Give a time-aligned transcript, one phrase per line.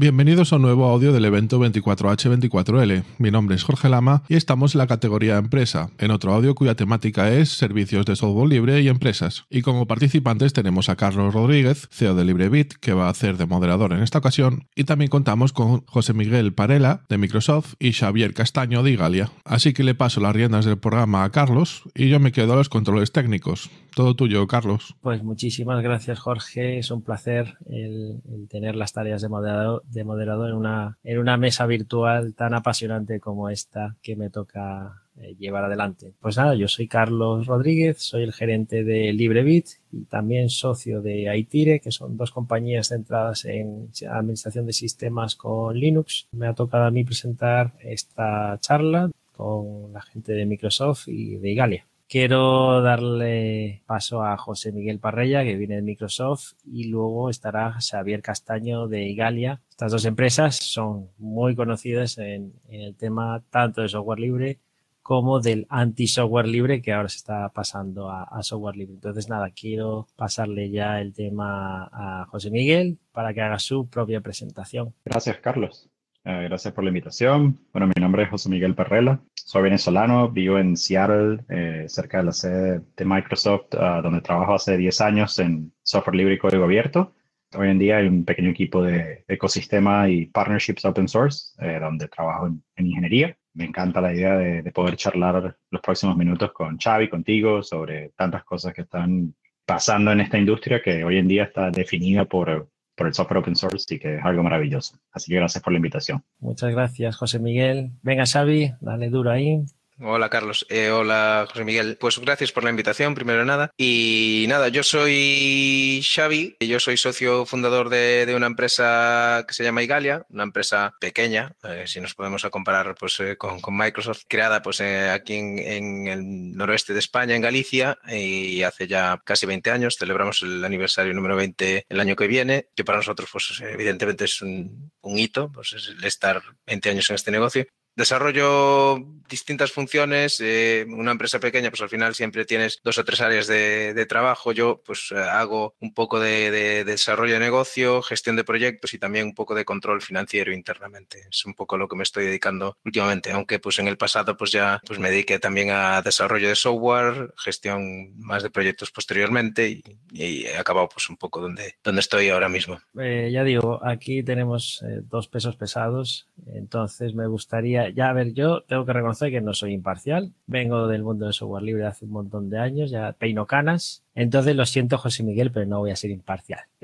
[0.00, 3.04] Bienvenidos a un nuevo audio del evento 24H24L.
[3.18, 6.74] Mi nombre es Jorge Lama y estamos en la categoría Empresa, en otro audio cuya
[6.74, 9.44] temática es Servicios de Software Libre y Empresas.
[9.50, 13.44] Y como participantes tenemos a Carlos Rodríguez, CEO de LibreBit, que va a hacer de
[13.44, 18.32] moderador en esta ocasión, y también contamos con José Miguel Parela, de Microsoft, y Xavier
[18.32, 19.30] Castaño, de Igalia.
[19.44, 22.56] Así que le paso las riendas del programa a Carlos y yo me quedo a
[22.56, 23.68] los controles técnicos.
[23.94, 24.96] Todo tuyo, Carlos.
[25.00, 26.78] Pues muchísimas gracias, Jorge.
[26.78, 31.36] Es un placer el, tener las tareas de moderador, de moderador en, una, en una
[31.36, 36.14] mesa virtual tan apasionante como esta que me toca eh, llevar adelante.
[36.20, 41.28] Pues nada, yo soy Carlos Rodríguez, soy el gerente de LibreBit y también socio de
[41.28, 46.28] Aitire, que son dos compañías centradas en administración de sistemas con Linux.
[46.32, 51.50] Me ha tocado a mí presentar esta charla con la gente de Microsoft y de
[51.50, 51.86] Igalia.
[52.10, 58.20] Quiero darle paso a José Miguel Parrella, que viene de Microsoft, y luego estará Xavier
[58.20, 59.60] Castaño de Igalia.
[59.70, 64.58] Estas dos empresas son muy conocidas en, el tema tanto de software libre
[65.02, 68.94] como del anti-software libre que ahora se está pasando a, a, software libre.
[68.94, 74.20] Entonces, nada, quiero pasarle ya el tema a José Miguel para que haga su propia
[74.20, 74.94] presentación.
[75.04, 75.88] Gracias, Carlos.
[76.24, 77.58] Eh, gracias por la invitación.
[77.72, 79.20] Bueno, mi nombre es José Miguel Perrela.
[79.34, 84.54] Soy venezolano, vivo en Seattle, eh, cerca de la sede de Microsoft, ah, donde trabajo
[84.54, 87.14] hace 10 años en software libre y código abierto.
[87.56, 92.06] Hoy en día hay un pequeño equipo de ecosistema y partnerships open source, eh, donde
[92.08, 93.36] trabajo en, ingeniería.
[93.54, 98.10] Me encanta la idea de, de, poder charlar los próximos minutos con Xavi, contigo, sobre
[98.10, 99.34] tantas cosas que están
[99.66, 102.69] pasando en esta industria que hoy en día está definida por
[103.00, 104.98] por el software open source y que es algo maravilloso.
[105.10, 106.22] Así que gracias por la invitación.
[106.38, 107.92] Muchas gracias, José Miguel.
[108.02, 109.64] Venga, Xavi, dale duro ahí.
[110.02, 111.98] Hola Carlos, eh, hola José Miguel.
[112.00, 113.70] Pues gracias por la invitación, primero de nada.
[113.76, 119.82] Y nada, yo soy Xavi, yo soy socio fundador de, una empresa que se llama
[119.82, 124.80] Igalia, una empresa pequeña, eh, si nos podemos comparar pues, eh, con, Microsoft, creada pues,
[124.80, 129.96] aquí en, el noroeste de España, en Galicia, y hace ya casi 20 años.
[129.98, 134.40] Celebramos el aniversario número 20 el año que viene, que para nosotros pues, evidentemente es
[134.40, 137.66] un, un hito, pues, el estar 20 años en este negocio.
[138.00, 138.96] Desarrollo
[139.30, 140.40] distintas funciones.
[140.40, 144.52] Eh, una empresa pequeña, pues al final siempre tienes dos o tres áreas de, trabajo.
[144.52, 149.26] Yo pues eh, hago un poco de, desarrollo de negocio, gestión de proyectos y también
[149.26, 151.26] un poco de control financiero internamente.
[151.30, 154.50] Es un poco lo que me estoy dedicando últimamente, aunque pues en el pasado pues
[154.50, 159.82] ya pues me dediqué también a desarrollo de software, gestión más de proyectos posteriormente y,
[160.12, 162.80] he acabado pues un poco donde, donde estoy ahora mismo.
[162.98, 168.62] Eh, ya digo, aquí tenemos dos pesos pesados, entonces me gustaría ya, a ver, yo
[168.62, 170.32] tengo que reconocer que no soy imparcial.
[170.46, 174.04] Vengo del mundo del software libre hace un montón de años, ya peino canas.
[174.14, 176.60] Entonces lo siento, José Miguel, pero no voy a ser imparcial.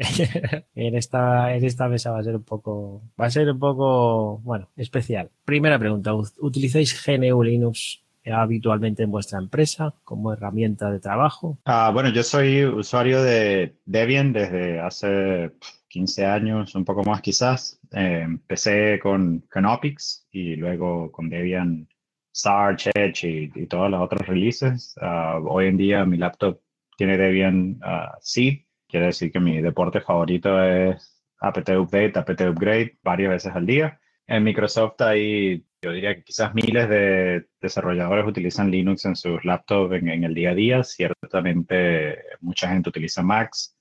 [0.75, 4.39] en esta, en esta mesa va a ser un poco, va a ser un poco,
[4.39, 5.31] bueno, especial.
[5.45, 8.03] Primera pregunta, ¿utilizáis GNU Linux
[8.33, 11.59] habitualmente en vuestra empresa como herramienta de trabajo?
[11.65, 15.53] Ah, bueno, yo soy usuario de Debian desde hace
[15.89, 17.79] 15 años, un poco más quizás.
[17.93, 21.89] Eh, empecé con Canopix y luego con Debian
[22.33, 24.95] Sarge, Edge y, todas las otras releases.
[25.01, 26.61] Ah, hoy en día mi laptop
[26.97, 32.99] tiene Debian uh, Seed, quiere decir que mi deporte favorito es apt update, apt upgrade
[33.03, 34.01] varias veces al día.
[34.27, 39.95] En Microsoft hay, yo diría que quizás miles de desarrolladores utilizan Linux en sus laptops
[39.95, 40.85] en, en el día a día.
[40.85, 43.76] Ciertamente mucha gente utiliza Macs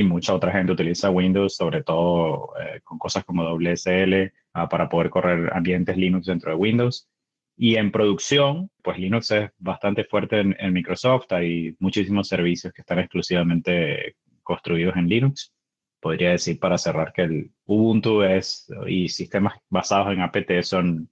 [0.00, 4.88] y mucha otra gente utiliza Windows, sobre todo eh, con cosas como WSL ah, para
[4.88, 7.08] poder correr ambientes Linux dentro de Windows.
[7.56, 12.98] Y en producción, pues Linux es bastante fuerte en, Microsoft, hay muchísimos servicios que están
[12.98, 15.54] exclusivamente construidos en Linux.
[16.00, 21.08] Podría decir para cerrar que el Ubuntu es, y sistemas basados en apt son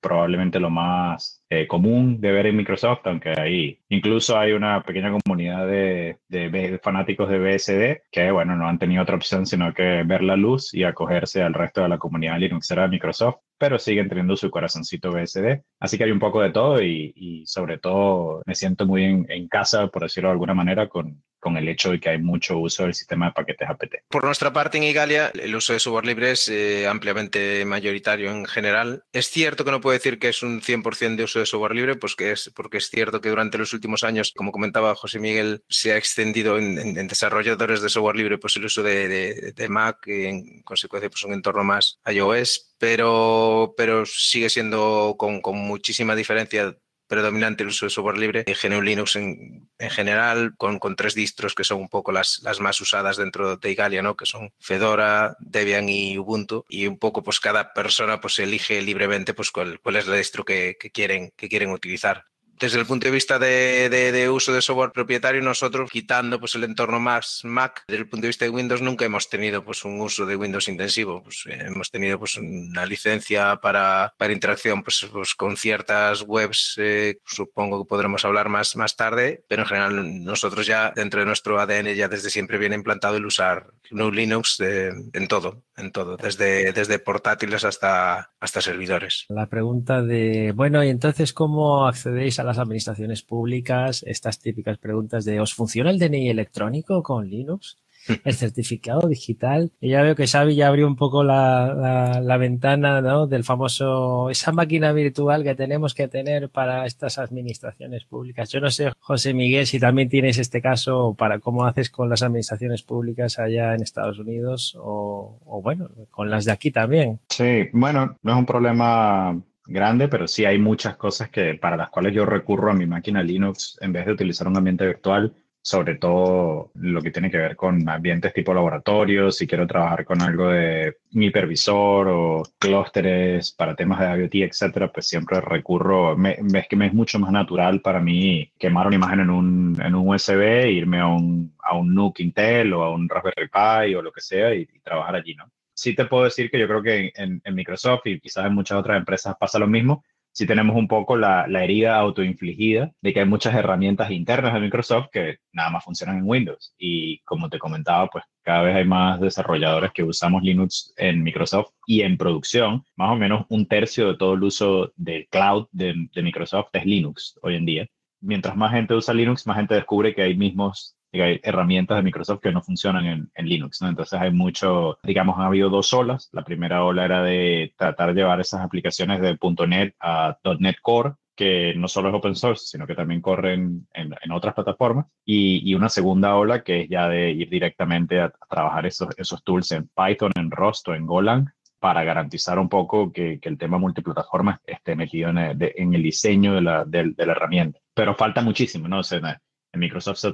[0.00, 5.12] probablemente lo más eh, común de ver en Microsoft, aunque ahí incluso hay una pequeña
[5.12, 10.02] comunidad de, de, fanáticos de BSD que, bueno, no han tenido otra opción sino que
[10.04, 14.08] ver la luz y acogerse al resto de la comunidad Linuxera de Microsoft, pero siguen
[14.08, 15.62] teniendo su corazoncito BSD.
[15.80, 19.48] Así que hay un poco de todo y, sobre todo me siento muy en, en,
[19.48, 22.82] casa, por decirlo de alguna manera, con, con el hecho de que hay mucho uso
[22.82, 23.94] del sistema de paquetes apt.
[24.08, 28.46] Por nuestra parte en Igalia, el uso de software libre es eh, ampliamente mayoritario en
[28.46, 29.04] general.
[29.12, 31.94] Es cierto que no puedo decir que es un 100% de uso de software libre,
[31.94, 35.62] pues que es, porque es cierto que durante los últimos años, como comentaba José Miguel,
[35.68, 40.24] se ha extendido en, desarrolladores de software libre pues el uso de, de, Mac y
[40.24, 46.76] en consecuencia pues un entorno más iOS, pero, pero sigue siendo con, con muchísima diferencia
[47.06, 48.44] predominante el uso de software libre.
[48.44, 52.60] GNU Linux en, en general, con, con, tres distros que son un poco las, las
[52.60, 54.16] más usadas dentro de Igalia, ¿no?
[54.16, 56.64] que son Fedora, Debian y Ubuntu.
[56.68, 60.44] Y un poco, pues cada persona pues elige libremente pues cuál, cuál es la distro
[60.44, 62.24] que, que, quieren, que quieren utilizar
[62.58, 66.54] desde el punto de vista de, de, de, uso de software propietario, nosotros, quitando pues,
[66.54, 69.84] el entorno más Mac, desde el punto de vista de Windows, nunca hemos tenido pues,
[69.84, 71.22] un uso de Windows intensivo.
[71.22, 76.74] Pues, eh, hemos tenido pues, una licencia para, para interacción pues, pues, con ciertas webs,
[76.78, 81.26] eh, supongo que podremos hablar más, más tarde, pero en general nosotros ya dentro de
[81.26, 85.92] nuestro ADN ya desde siempre viene implantado el usar GNU Linux de, en todo, en
[85.92, 89.26] todo, desde, desde portátiles hasta, hasta servidores.
[89.28, 94.02] La pregunta de, bueno, y entonces, ¿cómo accedéis a las administraciones públicas?
[94.06, 97.78] Estas típicas preguntas de, ¿os funciona el DNI electrónico con Linux?
[98.24, 99.72] el certificado digital.
[99.80, 103.26] Y ya veo que Xavi ya abrió un poco la, la, ventana ¿no?
[103.26, 108.50] del famoso, esa máquina virtual que tenemos que tener para estas administraciones públicas.
[108.50, 112.22] Yo no sé, José Miguel, si también tienes este caso para cómo haces con las
[112.22, 117.20] administraciones públicas allá en Estados Unidos o, o bueno, con las de aquí también.
[117.28, 121.90] Sí, bueno, no es un problema grande, pero sí hay muchas cosas que para las
[121.90, 125.34] cuales yo recurro a mi máquina Linux en vez de utilizar un ambiente virtual
[125.66, 130.22] sobre todo lo que tiene que ver con ambientes tipo laboratorio, si quiero trabajar con
[130.22, 136.68] algo de hipervisor o clústeres para temas de IoT, etcétera, pues siempre recurro, me, es
[136.68, 140.08] que me es mucho más natural para mí quemar una imagen en un, en un
[140.08, 144.12] USB, irme a un, a un NUC Intel o a un Raspberry Pi o lo
[144.12, 145.50] que sea y, trabajar allí, ¿no?
[145.74, 148.78] Sí te puedo decir que yo creo que en, en Microsoft y quizás en muchas
[148.78, 150.04] otras empresas pasa lo mismo,
[150.36, 154.60] si tenemos un poco la, la, herida autoinfligida de que hay muchas herramientas internas de
[154.60, 156.74] Microsoft que nada más funcionan en Windows.
[156.76, 161.70] Y como te comentaba, pues cada vez hay más desarrolladores que usamos Linux en Microsoft
[161.86, 162.84] y en producción.
[162.96, 166.84] Más o menos un tercio de todo el uso del cloud de, de Microsoft es
[166.84, 167.86] Linux hoy en día.
[168.20, 172.40] Mientras más gente usa Linux, más gente descubre que hay mismos hay herramientas de Microsoft
[172.40, 173.88] que no funcionan en, en Linux, ¿no?
[173.88, 176.28] Entonces hay mucho, digamos, ha habido dos olas.
[176.32, 181.14] La primera ola era de tratar de llevar esas aplicaciones de .NET a .NET Core,
[181.34, 185.06] que no solo es open source, sino que también corren en, en otras plataformas.
[185.24, 189.08] Y, y, una segunda ola que es ya de ir directamente a, a, trabajar esos,
[189.18, 191.46] esos tools en Python, en Rust o en Golang
[191.78, 195.94] para garantizar un poco que, que el tema multiplataforma esté metido en el, de, en
[195.94, 197.78] el diseño de la, de, de, la herramienta.
[197.94, 199.00] Pero falta muchísimo, ¿no?
[199.00, 199.40] O sea,
[199.76, 200.24] Microsoft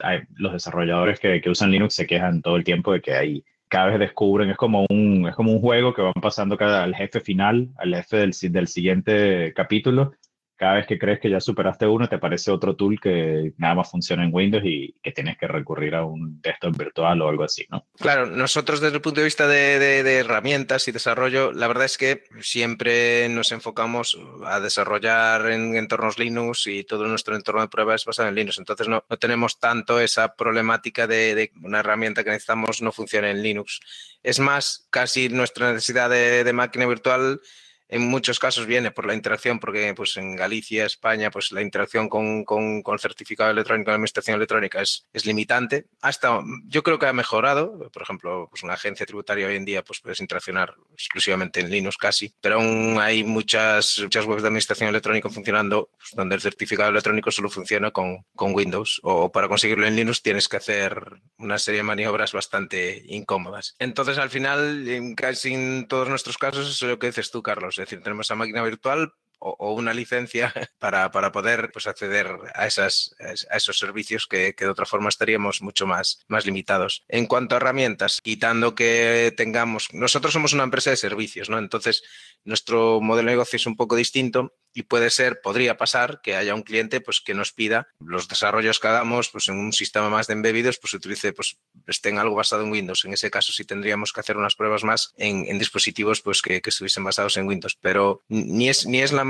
[0.00, 3.44] hay, los desarrolladores que, que, usan Linux se quejan todo el tiempo de que hay
[3.68, 6.94] cada vez descubren, es como un, es como un juego que van pasando cada, al
[6.94, 10.14] jefe final, al jefe del, del siguiente capítulo,
[10.58, 13.90] cada vez que crees que ya superaste uno, te aparece otro tool que nada más
[13.90, 17.64] funciona en Windows y que tienes que recurrir a un desktop virtual o algo así,
[17.70, 17.86] ¿no?
[17.96, 22.24] Claro, nosotros desde el punto de vista de, herramientas y desarrollo, la verdad es que
[22.40, 28.04] siempre nos enfocamos a desarrollar en entornos Linux y todo nuestro entorno de pruebas es
[28.04, 28.58] basado en Linux.
[28.58, 33.30] Entonces no, no tenemos tanto esa problemática de, de, una herramienta que necesitamos no funcione
[33.30, 33.78] en Linux.
[34.24, 37.40] Es más, casi nuestra necesidad de máquina virtual
[37.88, 42.08] en muchos casos viene por la interacción, porque pues en Galicia, España, pues la interacción
[42.08, 45.86] con, con, el certificado electrónico de administración electrónica es, es, limitante.
[46.00, 47.90] Hasta yo creo que ha mejorado.
[47.92, 51.96] Por ejemplo, pues una agencia tributaria hoy en día pues puedes interaccionar exclusivamente en Linux
[51.96, 56.90] casi, pero aún hay muchas, muchas webs de administración electrónica funcionando pues, donde el certificado
[56.90, 61.58] electrónico solo funciona con, con Windows o para conseguirlo en Linux tienes que hacer una
[61.58, 63.76] serie de maniobras bastante incómodas.
[63.78, 67.42] Entonces, al final, en casi en todos nuestros casos, eso es lo que dices tú,
[67.42, 71.86] Carlos es decir, tenemos esa máquina virtual o, o una licencia para, para poder pues,
[71.86, 73.14] acceder a, esas,
[73.50, 77.04] a esos servicios que, que, de otra forma estaríamos mucho más, más limitados.
[77.08, 81.58] En cuanto a herramientas, quitando que tengamos, nosotros somos una empresa de servicios, ¿no?
[81.58, 82.02] Entonces,
[82.44, 86.54] nuestro modelo de negocio es un poco distinto y puede ser, podría pasar que haya
[86.54, 90.26] un cliente pues, que nos pida los desarrollos que hagamos pues, en un sistema más
[90.26, 93.04] de embebidos, pues utilice, pues estén algo basado en Windows.
[93.04, 96.60] En ese caso sí tendríamos que hacer unas pruebas más en, en dispositivos pues, que,
[96.64, 99.24] estuviesen basados en Windows, pero ni es, ni es lo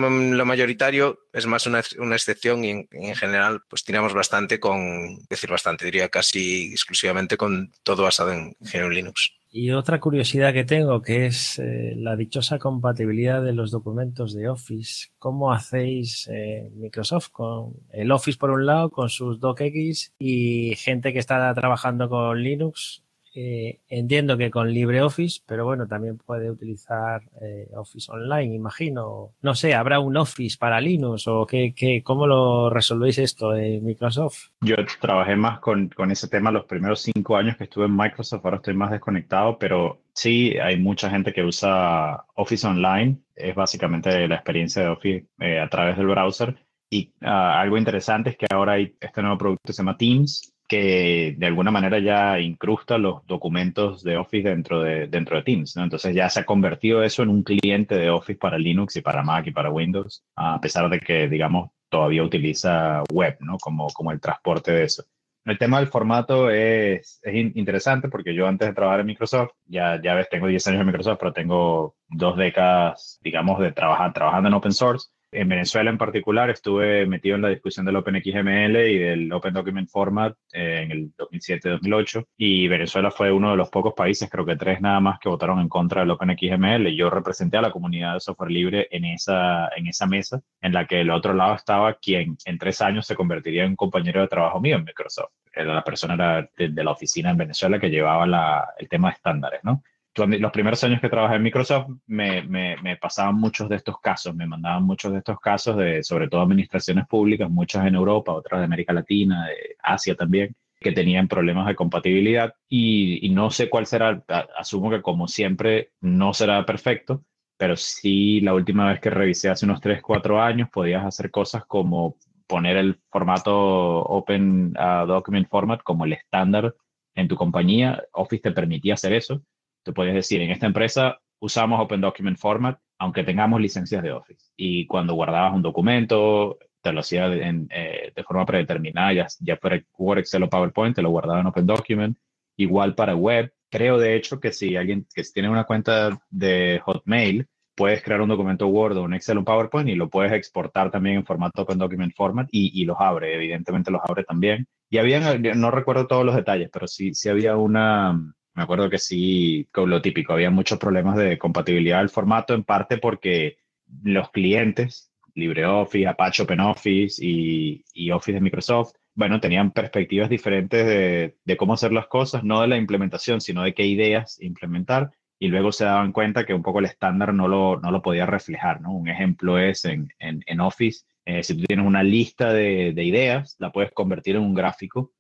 [0.44, 5.50] mayoritario, es más una, una excepción y en, en, general pues tiramos bastante con, decir
[5.50, 9.37] bastante, diría casi exclusivamente con todo basado en GNU Linux.
[9.50, 14.48] Y otra curiosidad que tengo, que es eh, la dichosa compatibilidad de los documentos de
[14.48, 15.08] Office.
[15.18, 21.14] ¿Cómo hacéis eh, Microsoft con el Office por un lado, con sus docx y gente
[21.14, 23.02] que está trabajando con Linux?
[23.40, 29.30] Eh, entiendo que con LibreOffice, pero bueno, también puede utilizar eh, Office Online, imagino.
[29.42, 33.84] No sé, ¿habrá un Office para Linux o qué, qué, cómo lo resolvéis esto en
[33.84, 34.48] Microsoft?
[34.60, 38.44] Yo trabajé más con, con ese tema los primeros cinco años que estuve en Microsoft,
[38.44, 44.26] ahora estoy más desconectado, pero sí, hay mucha gente que usa Office Online, es básicamente
[44.26, 46.56] la experiencia de Office eh, a través del browser
[46.90, 50.57] Y ah, algo interesante es que ahora hay este nuevo producto que se llama Teams,
[50.68, 55.76] que de alguna manera ya incrusta los documentos de Office dentro de, dentro de Teams.
[55.76, 55.84] ¿no?
[55.84, 59.22] Entonces ya se ha convertido eso en un cliente de Office para Linux y para
[59.22, 63.56] Mac y para Windows, a pesar de que, digamos, todavía utiliza web ¿no?
[63.58, 65.04] como, como el transporte de eso.
[65.44, 69.98] El tema del formato es, es interesante porque yo antes de trabajar en Microsoft, ya,
[70.02, 74.48] ya ves, tengo 10 años en Microsoft, pero tengo dos décadas, digamos, de trabajar trabajando
[74.48, 75.08] en open source.
[75.30, 79.88] En Venezuela en particular estuve metido en la discusión del OpenXML y del Open Document
[79.90, 84.56] Format eh, en el 2007-2008 y Venezuela fue uno de los pocos países, creo que
[84.56, 86.88] tres nada más, que votaron en contra del OpenXML.
[86.96, 90.86] Yo representé a la comunidad de software libre en esa, en esa mesa en la
[90.86, 94.28] que el otro lado estaba quien en tres años se convertiría en un compañero de
[94.28, 95.32] trabajo mío en Microsoft.
[95.52, 99.08] Era la persona era de, de la oficina en Venezuela que llevaba la, el tema
[99.08, 99.82] de estándares, ¿no?
[100.18, 104.34] Los primeros años que trabajé en Microsoft me, me, me, pasaban muchos de estos casos,
[104.34, 108.60] me mandaban muchos de estos casos de sobre todo administraciones públicas, muchas en Europa, otras
[108.60, 113.68] de América Latina, de Asia también, que tenían problemas de compatibilidad y, y no sé
[113.70, 114.24] cuál será,
[114.58, 117.24] asumo que como siempre no será perfecto,
[117.56, 121.64] pero sí la última vez que revisé hace unos 3, 4 años podías hacer cosas
[121.66, 126.74] como poner el formato Open uh, Document Format como el estándar
[127.14, 128.02] en tu compañía.
[128.12, 129.42] Office te permitía hacer eso
[129.88, 134.50] te podías decir, en esta empresa usamos Open Document Format, aunque tengamos licencias de Office.
[134.54, 139.82] Y cuando guardabas un documento, te lo hacía eh, de forma predeterminada, ya, ya fuera
[139.96, 142.18] Word, Excel o PowerPoint, te lo guardaba en Open Document.
[142.58, 143.50] Igual para web.
[143.70, 148.28] Creo, de hecho, que si alguien que tiene una cuenta de Hotmail, puedes crear un
[148.28, 151.78] documento Word o un Excel o PowerPoint y lo puedes exportar también en formato Open
[151.78, 154.66] Document Format y, y los abre, evidentemente los abre también.
[154.90, 158.98] Y había, no recuerdo todos los detalles, pero sí, sí había una, me acuerdo que
[158.98, 163.58] sí, con lo típico, había muchos problemas de compatibilidad del formato, en parte porque
[164.02, 171.36] los clientes, LibreOffice, Apache OpenOffice y, y Office de Microsoft, bueno, tenían perspectivas diferentes de,
[171.44, 175.46] de, cómo hacer las cosas, no de la implementación, sino de qué ideas implementar, y
[175.46, 178.80] luego se daban cuenta que un poco el estándar no lo, no lo podía reflejar,
[178.80, 178.92] ¿no?
[178.92, 183.04] Un ejemplo es en, en, en Office, eh, si tú tienes una lista de, de
[183.04, 185.12] ideas, la puedes convertir en un gráfico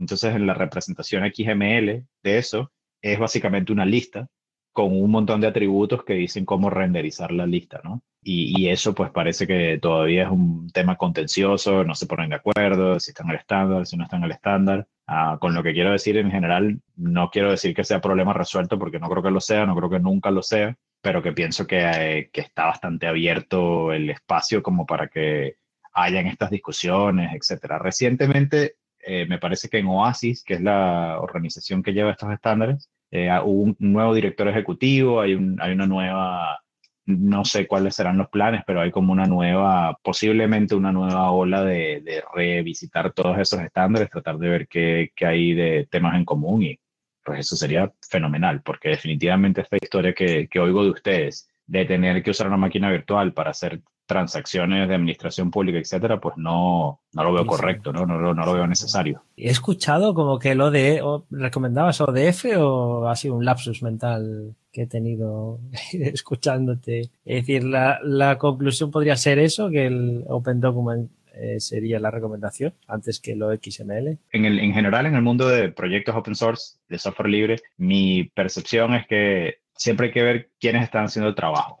[0.00, 4.28] entonces, en la representación XML de eso es básicamente una lista
[4.72, 8.02] con un montón de atributos que dicen cómo renderizar la lista, ¿no?
[8.22, 13.00] Y, eso pues parece que todavía es un tema contencioso, no se ponen de acuerdo,
[13.00, 14.86] si están al estándar, si no están al estándar.
[15.06, 18.78] Ah, con lo que quiero decir en general, no quiero decir que sea problema resuelto
[18.78, 21.66] porque no creo que lo sea, no creo que nunca lo sea, pero que pienso
[21.66, 25.56] que, eh, que está bastante abierto el espacio como para que
[25.94, 27.78] hayan estas discusiones, etcétera.
[27.78, 28.76] Recientemente
[29.12, 33.28] eh, me parece que en Oasis, que es la organización que lleva estos estándares, eh,
[33.42, 36.60] hubo un nuevo director ejecutivo, hay, un, hay una nueva,
[37.06, 41.64] no sé cuáles serán los planes, pero hay como una nueva, posiblemente una nueva ola
[41.64, 46.78] de, revisitar todos esos estándares, tratar de ver qué, hay de temas en común y
[47.24, 52.30] pues eso sería fenomenal, porque definitivamente esta historia que oigo de ustedes, de tener que
[52.30, 57.32] usar una máquina virtual para hacer transacciones de administración pública, etcétera, pues no, no lo
[57.32, 58.04] veo correcto, ¿no?
[58.04, 59.22] No, no, no lo veo necesario.
[59.36, 61.00] He escuchado como que lo de
[61.30, 65.60] recomendabas ODF o ha sido un lapsus mental que he tenido
[65.92, 67.02] escuchándote.
[67.24, 72.10] Es decir, la, la conclusión podría ser eso, que el Open Document eh, sería la
[72.10, 74.18] recomendación antes que lo XML.
[74.32, 78.24] En, el, en general, en el mundo de proyectos open source, de software libre, mi
[78.24, 81.80] percepción es que siempre hay que ver quiénes están haciendo el trabajo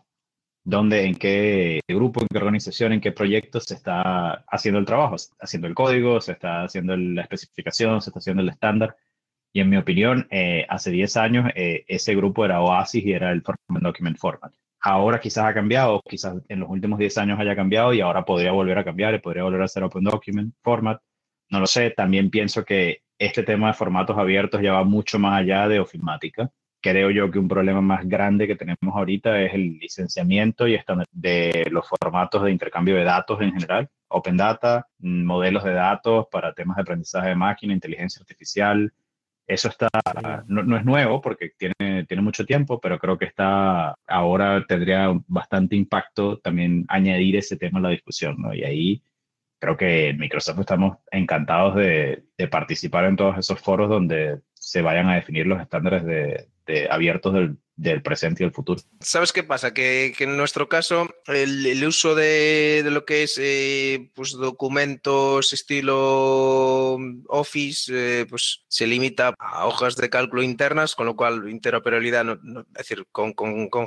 [0.64, 5.18] dónde, en qué grupo, en qué organización, en qué proyecto se está haciendo el trabajo,
[5.18, 8.96] se está haciendo el código, se está haciendo la especificación, se está haciendo el estándar.
[9.52, 13.32] Y en mi opinión, eh, hace 10 años eh, ese grupo era Oasis y era
[13.32, 14.52] el Format Document Format.
[14.82, 18.52] Ahora quizás ha cambiado, quizás en los últimos 10 años haya cambiado y ahora podría
[18.52, 21.00] volver a cambiar y podría volver a ser Open Document Format.
[21.50, 25.40] No lo sé, también pienso que este tema de formatos abiertos ya va mucho más
[25.40, 26.50] allá de ofimática
[26.80, 30.78] creo yo que un problema más grande que tenemos ahorita es el licenciamiento y
[31.12, 33.88] de los formatos de intercambio de datos en general.
[34.08, 38.92] Open Data, modelos de datos para temas de aprendizaje de máquina, inteligencia artificial.
[39.46, 39.88] Eso está,
[40.46, 45.12] no, no, es nuevo porque tiene, tiene mucho tiempo, pero creo que está, ahora tendría
[45.26, 48.54] bastante impacto también añadir ese tema a la discusión, ¿no?
[48.54, 49.02] Y ahí
[49.58, 54.82] creo que en Microsoft estamos encantados de, de participar en todos esos foros donde se
[54.82, 58.82] vayan a definir los estándares de, de abiertos del, del presente y el futuro.
[59.00, 59.72] ¿Sabes qué pasa?
[59.72, 67.90] Que, en nuestro caso el, uso de, lo que es eh, pues documentos estilo Office
[67.92, 72.74] eh, pues se limita a hojas de cálculo internas, con lo cual interoperabilidad, no, es
[72.74, 73.34] decir, con,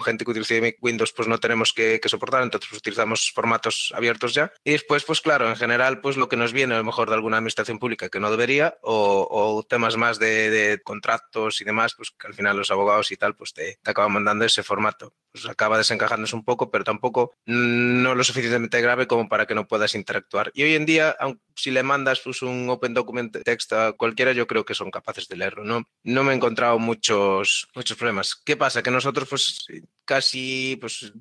[0.02, 4.52] gente que utiliza Windows pues no tenemos que, soportar, entonces pues, utilizamos formatos abiertos ya.
[4.64, 7.16] Y después, pues claro, en general, pues lo que nos viene a lo mejor de
[7.16, 12.10] alguna administración pública que no debería o, temas más de, de contratos y demás, pues
[12.10, 15.14] que al final los abogados y tal, pues te, te acaban mandando ese formato.
[15.32, 19.68] Pues acaba desencajándose un poco, pero tampoco no lo suficientemente grave como para que no
[19.68, 20.52] puedas interactuar.
[20.54, 21.16] Y hoy en día,
[21.56, 25.28] si le mandas pues, un Open Document Text a cualquiera, yo creo que son capaces
[25.28, 25.64] de leerlo.
[25.64, 28.36] No, no me he encontrado muchos, muchos problemas.
[28.36, 28.82] ¿Qué pasa?
[28.82, 29.66] Que nosotros, pues
[30.06, 31.12] casi pues,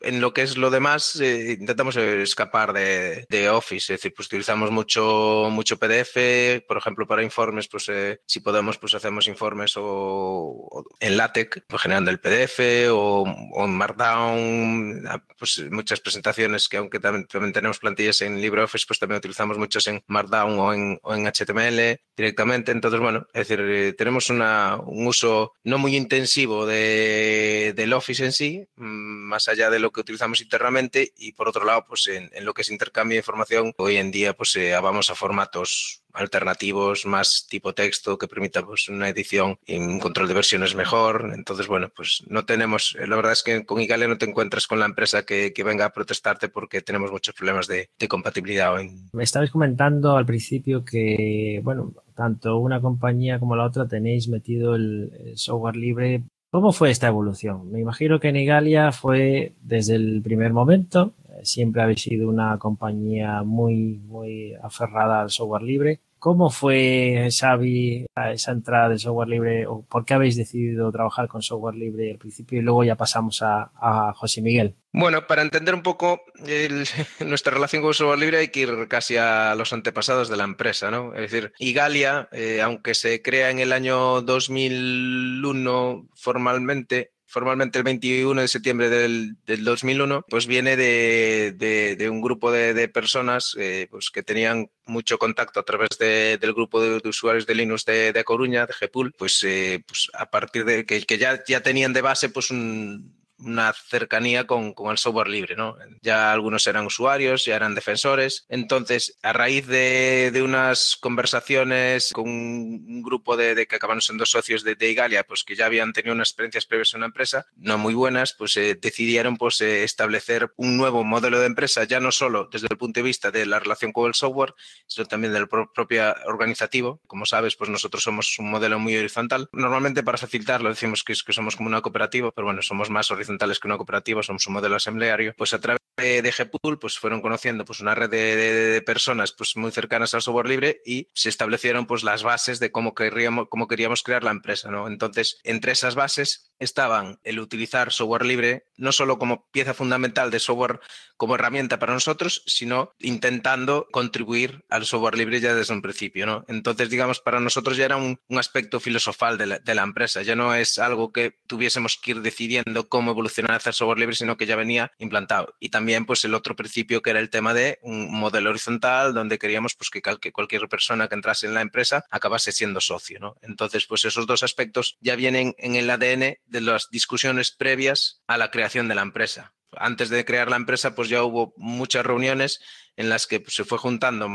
[0.00, 4.70] en lo que es lo demás, eh, intentamos escapar de, Office, es decir, pues utilizamos
[4.70, 10.84] mucho, mucho PDF, por ejemplo, para informes, pues eh, si podemos, pues hacemos informes o,
[11.00, 12.60] en LaTeX, pues generando el PDF
[12.92, 13.24] o,
[13.64, 15.02] en Markdown,
[15.38, 20.02] pues muchas presentaciones que aunque también, tenemos plantillas en LibreOffice, pues también utilizamos muchos en
[20.06, 22.72] Markdown o en, o en HTML directamente.
[22.72, 28.24] Entonces, bueno, es decir, eh, tenemos una, un uso no muy intensivo de, del Office
[28.24, 32.06] en sí, mm, más allá de lo que utilizamos internamente y por otro lado, pues
[32.08, 36.02] en, lo que es intercambio de información, hoy en día pues eh, vamos a formatos
[36.12, 41.30] alternativos más tipo texto que permita pues, una edición y un control de versiones mejor.
[41.34, 44.80] Entonces, bueno, pues no tenemos, la verdad es que con Igalia no te encuentras con
[44.80, 48.74] la empresa que, venga a protestarte porque tenemos muchos problemas de, compatibilidad.
[49.12, 54.74] Me estabais comentando al principio que, bueno, tanto una compañía como la otra tenéis metido
[54.74, 57.70] el software libre ¿Cómo fue esta evolución?
[57.70, 63.44] Me imagino que Nigalia fue desde el primer momento, eh, siempre habéis sido una compañía
[63.44, 66.00] muy, muy aferrada al software libre.
[66.20, 71.40] ¿Cómo fue, Xavi, esa entrada del software libre o por qué habéis decidido trabajar con
[71.40, 74.76] software libre al principio y luego ya pasamos a, José Miguel?
[74.92, 76.20] Bueno, para entender un poco
[77.26, 80.90] nuestra relación con software libre hay que ir casi a los antepasados de la empresa,
[80.90, 81.14] ¿no?
[81.14, 88.40] Es decir, Igalia, eh, aunque se crea en el año 2001 formalmente, formalmente el 21
[88.40, 94.68] de septiembre del, 2001, pues viene de, un grupo de, personas eh, pues que tenían
[94.84, 99.42] mucho contacto a través del grupo de, usuarios de Linux de, Coruña, de GPUL, pues,
[99.44, 103.72] eh, pues a partir de que, que ya, ya tenían de base pues un una
[103.72, 105.76] cercanía con, el software libre, ¿no?
[106.02, 108.44] Ya algunos eran usuarios, ya eran defensores.
[108.48, 114.74] Entonces, a raíz de, unas conversaciones con un grupo de, que acabaron siendo socios de,
[114.74, 117.94] de, Igalia, pues que ya habían tenido unas experiencias previas en una empresa, no muy
[117.94, 122.48] buenas, pues eh, decidieron pues, eh, establecer un nuevo modelo de empresa, ya no solo
[122.50, 124.54] desde el punto de vista de la relación con el software,
[124.86, 127.00] sino también del propio organizativo.
[127.06, 129.48] Como sabes, pues nosotros somos un modelo muy horizontal.
[129.52, 133.60] Normalmente para facilitarlo decimos que, que somos como una cooperativa, pero bueno, somos más horizontales
[133.60, 137.64] que una cooperativa, somos un modelo asambleario, pues a través de, GPUL pues fueron conociendo
[137.64, 142.02] pues una red de, personas pues muy cercanas al software libre y se establecieron pues
[142.02, 144.88] las bases de cómo queríamos, cómo queríamos crear la empresa, ¿no?
[144.88, 150.40] Entonces, entre esas bases estaban el utilizar software libre no solo como pieza fundamental de
[150.40, 150.80] software
[151.16, 156.44] como herramienta para nosotros, sino intentando contribuir al software libre ya desde un principio, ¿no?
[156.48, 160.34] Entonces, digamos, para nosotros ya era un, aspecto filosofal de la, de la, empresa, ya
[160.34, 164.46] no es algo que tuviésemos que ir decidiendo cómo evolucionar hacer software libre, sino que
[164.46, 165.54] ya venía implantado.
[165.60, 169.38] Y también, pues, el otro principio que era el tema de un modelo horizontal, donde
[169.38, 173.36] queríamos, pues, que, que cualquier persona que entrase en la empresa acabase siendo socio, ¿no?
[173.42, 178.38] Entonces, pues, esos dos aspectos ya vienen en el ADN de las discusiones previas a
[178.38, 182.60] la creación de la empresa antes de crear la empresa, pues ya hubo muchas reuniones
[182.96, 184.28] en las que se fue juntando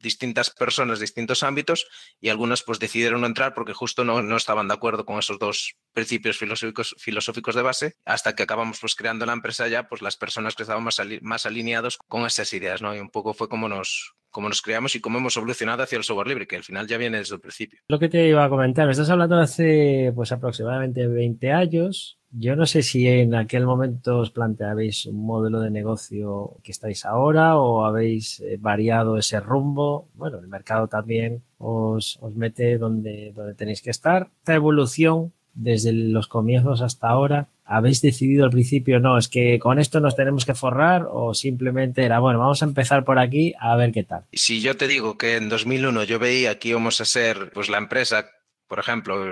[0.00, 1.86] distintas personas, distintos ámbitos,
[2.20, 5.38] y algunas pues decidieron no entrar porque justo no, no estaban de acuerdo con esos
[5.38, 10.02] dos principios filosóficos, filosóficos de base, hasta que acabamos pues creando la empresa ya, pues
[10.02, 12.94] las personas que estaban más, más alineados con esas ideas, ¿no?
[12.94, 16.04] Y un poco fue como nos, como nos creamos y cómo hemos evolucionado hacia el
[16.04, 17.80] software libre, que al final ya viene desde el principio.
[17.88, 22.56] Lo que te iba a comentar, me estás hablando hace pues aproximadamente 20 años, yo
[22.56, 27.56] no sé si en aquel momento os planteabais un modelo de negocio que estáis ahora
[27.58, 30.08] o habéis eh, variado ese rumbo.
[30.14, 34.30] Bueno, el mercado también os, os mete donde, donde tenéis que estar.
[34.40, 39.78] Esta evolución desde los comienzos hasta ahora, ¿habéis decidido al principio, no, es que con
[39.78, 43.76] esto nos tenemos que forrar o simplemente era, bueno, vamos a empezar por aquí a
[43.76, 44.24] ver qué tal?
[44.32, 47.78] Si yo te digo que en 2001 yo veía que íbamos a ser pues la
[47.78, 48.30] empresa
[48.70, 49.28] por ejemplo,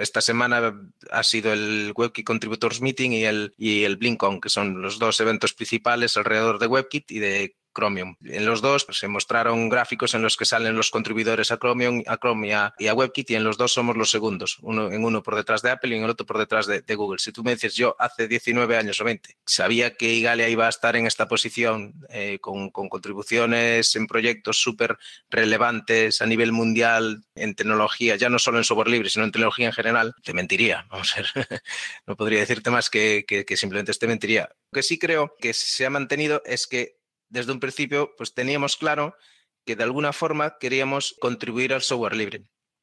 [0.00, 0.74] esta semana
[1.10, 5.20] ha sido el WebKit Contributors Meeting y el, y el BlinkOn, que son los dos
[5.20, 8.16] eventos principales alrededor de WebKit y de Chromium.
[8.24, 12.02] En los dos pues, se mostraron gráficos en los que salen los contribuidores a Chromium,
[12.06, 15.22] a Chrome y a, WebKit y en los dos somos los segundos, uno en uno
[15.22, 17.18] por detrás de Apple y en el otro por detrás de, Google.
[17.18, 20.68] Si tú me dices yo hace 19 años o 20 sabía que Igalia iba a
[20.68, 24.98] estar en esta posición eh, con, contribuciones en proyectos súper
[25.30, 29.66] relevantes a nivel mundial en tecnología, ya no solo en software libre, sino en tecnología
[29.66, 30.86] en general, te mentiría.
[30.90, 31.30] Vamos a ver,
[32.06, 34.50] no podría decirte más que, que simplemente te mentiría.
[34.70, 37.01] Lo que sí creo que se ha mantenido es que
[37.32, 39.16] desde un principio pues teníamos claro
[39.64, 42.38] que de alguna forma queríamos contribuir al software libre.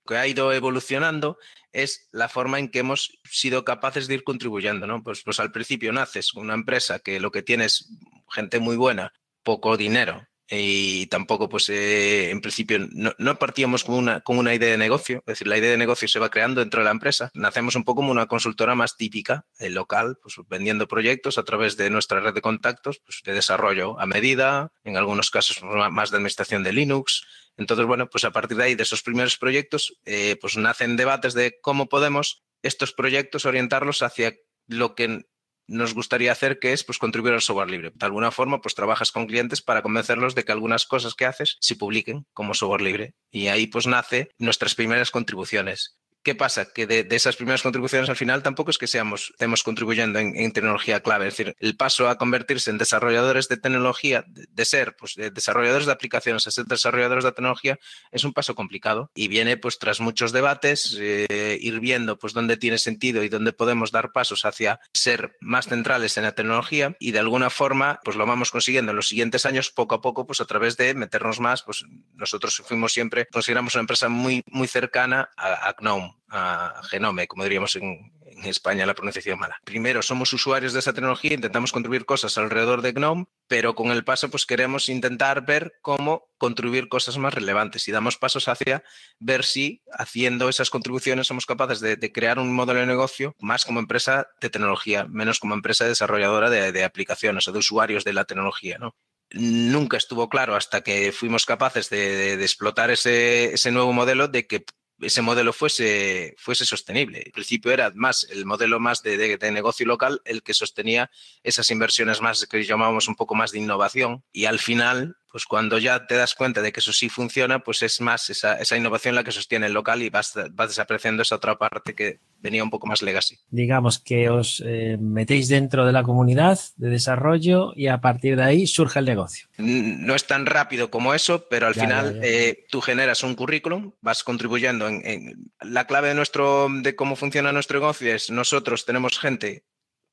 [0.05, 1.37] Lo que ha ido evolucionando
[1.71, 4.87] es la forma en que hemos sido capaces de ir contribuyendo.
[5.03, 7.89] Pues, pues al principio naces una empresa que lo que tiene es
[8.31, 14.21] gente muy buena, poco dinero y tampoco, pues eh, en principio no, partíamos con una,
[14.21, 16.81] con una idea de negocio, es decir, la idea de negocio se va creando dentro
[16.81, 17.29] de la empresa.
[17.35, 21.77] Nacemos un poco como una consultora más típica, el local, pues vendiendo proyectos a través
[21.77, 26.17] de nuestra red de contactos, pues, de desarrollo a medida, en algunos casos más de
[26.17, 27.25] administración de Linux.
[27.57, 31.33] Entonces, bueno, pues a partir de ahí, de esos primeros proyectos, eh, pues nacen debates
[31.33, 34.35] de cómo podemos estos proyectos orientarlos hacia
[34.67, 35.25] lo que
[35.69, 37.91] nos gustaría hacer, que es pues, contribuir al software libre.
[37.93, 41.57] De alguna forma, pues trabajas con clientes para convencerlos de que algunas cosas que haces
[41.61, 43.15] se publiquen como software libre.
[43.31, 45.99] Y ahí pues nace nuestras primeras contribuciones.
[46.29, 46.71] ¿Qué pasa?
[46.71, 50.99] Que de, esas primeras contribuciones al final tampoco es que seamos, estemos contribuyendo en, tecnología
[50.99, 51.27] clave.
[51.27, 55.91] Es decir, el paso a convertirse en desarrolladores de tecnología, de, ser pues, desarrolladores de
[55.91, 57.79] aplicaciones a ser desarrolladores de tecnología,
[58.11, 62.57] es un paso complicado y viene pues tras muchos debates, eh, ir viendo pues dónde
[62.57, 67.09] tiene sentido y dónde podemos dar pasos hacia ser más centrales en la tecnología y
[67.09, 70.41] de alguna forma pues lo vamos consiguiendo en los siguientes años poco a poco pues
[70.41, 75.31] a través de meternos más, pues nosotros fuimos siempre, consideramos una empresa muy, muy cercana
[75.35, 78.11] a, a GNOME a Genome, como diríamos en,
[78.43, 79.59] España la pronunciación mala.
[79.65, 84.05] Primero, somos usuarios de esa tecnología, intentamos contribuir cosas alrededor de GNOME, pero con el
[84.05, 88.83] paso pues queremos intentar ver cómo contribuir cosas más relevantes y damos pasos hacia
[89.19, 93.79] ver si haciendo esas contribuciones somos capaces de, crear un modelo de negocio más como
[93.79, 98.77] empresa de tecnología, menos como empresa desarrolladora de, aplicaciones o de usuarios de la tecnología,
[98.77, 98.95] ¿no?
[99.31, 104.65] nunca estuvo claro hasta que fuimos capaces de, explotar ese, nuevo modelo de que
[105.01, 107.23] ese modelo fuese, fuese sostenible.
[107.25, 111.09] Al principio era más el modelo más de, negocio local el que sostenía
[111.43, 115.77] esas inversiones más que llamábamos un poco más de innovación y al final pues cuando
[115.77, 119.15] ya te das cuenta de que eso sí funciona, pues es más esa, esa innovación
[119.15, 122.69] la que sostiene el local y vas, vas, desapareciendo esa otra parte que venía un
[122.69, 123.37] poco más legacy.
[123.49, 128.43] Digamos que os eh, metéis dentro de la comunidad de desarrollo y a partir de
[128.43, 129.47] ahí surge el negocio.
[129.57, 134.23] No es tan rápido como eso, pero al final eh, tú generas un currículum, vas
[134.23, 139.19] contribuyendo en, en, La clave de, nuestro, de cómo funciona nuestro negocio es nosotros tenemos
[139.19, 139.63] gente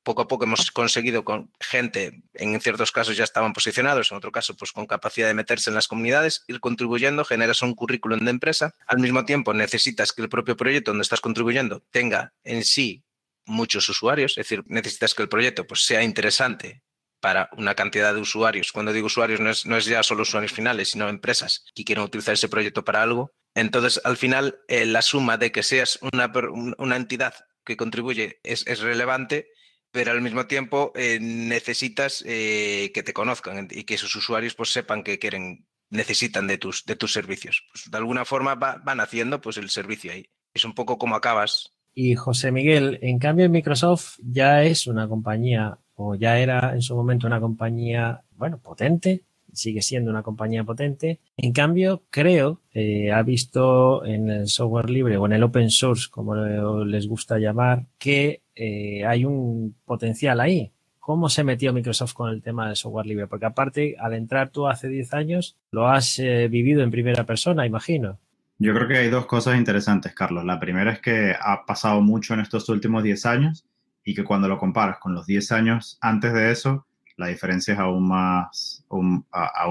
[0.07, 4.31] poco a poco hemos conseguido con gente, en ciertos casos ya estaban posicionados, en otro
[4.31, 8.31] caso pues con capacidad de meterse en las comunidades, ir contribuyendo, generas un currículum de
[8.31, 13.03] empresa, al mismo tiempo necesitas que el propio proyecto donde estás contribuyendo tenga en sí
[13.43, 16.83] muchos usuarios, es decir, necesitas que el proyecto pues, sea interesante
[17.19, 18.71] para una cantidad de usuarios.
[18.71, 22.05] Cuando digo usuarios no es, no es ya solo usuarios finales, sino empresas que quieren
[22.05, 23.33] utilizar ese proyecto para algo.
[23.55, 27.33] Entonces, al final, eh, la suma de que seas una, entidad
[27.65, 29.49] que contribuye es relevante
[29.97, 34.71] pero al mismo tiempo eh, necesitas eh, que te conozcan y que esos usuarios pues
[34.71, 37.63] sepan que quieren, necesitan de tus, de tus servicios.
[37.71, 40.29] Pues, de alguna forma van haciendo pues el servicio ahí.
[40.53, 41.73] Es un poco como acabas.
[41.95, 46.95] Y José Miguel, en cambio Microsoft ya es una compañía o ya era en su
[46.95, 51.21] momento una compañía, bueno, potente, sigue siendo una compañía potente.
[51.37, 56.07] En cambio, creo, eh, ha visto en el software libre o en el open source,
[56.11, 56.35] como
[56.85, 60.71] les gusta llamar, que eh, hay un potencial ahí.
[60.99, 63.27] ¿Cómo se metió Microsoft con el tema del software libre?
[63.27, 67.65] Porque aparte, al entrar tú hace 10 años, lo has eh, vivido en primera persona,
[67.65, 68.19] imagino.
[68.59, 70.43] Yo creo que hay dos cosas interesantes, Carlos.
[70.43, 73.65] La primera es que ha pasado mucho en estos últimos 10 años
[74.03, 77.79] y que cuando lo comparas con los 10 años antes de eso, la diferencia es
[77.79, 79.25] aún más, aún,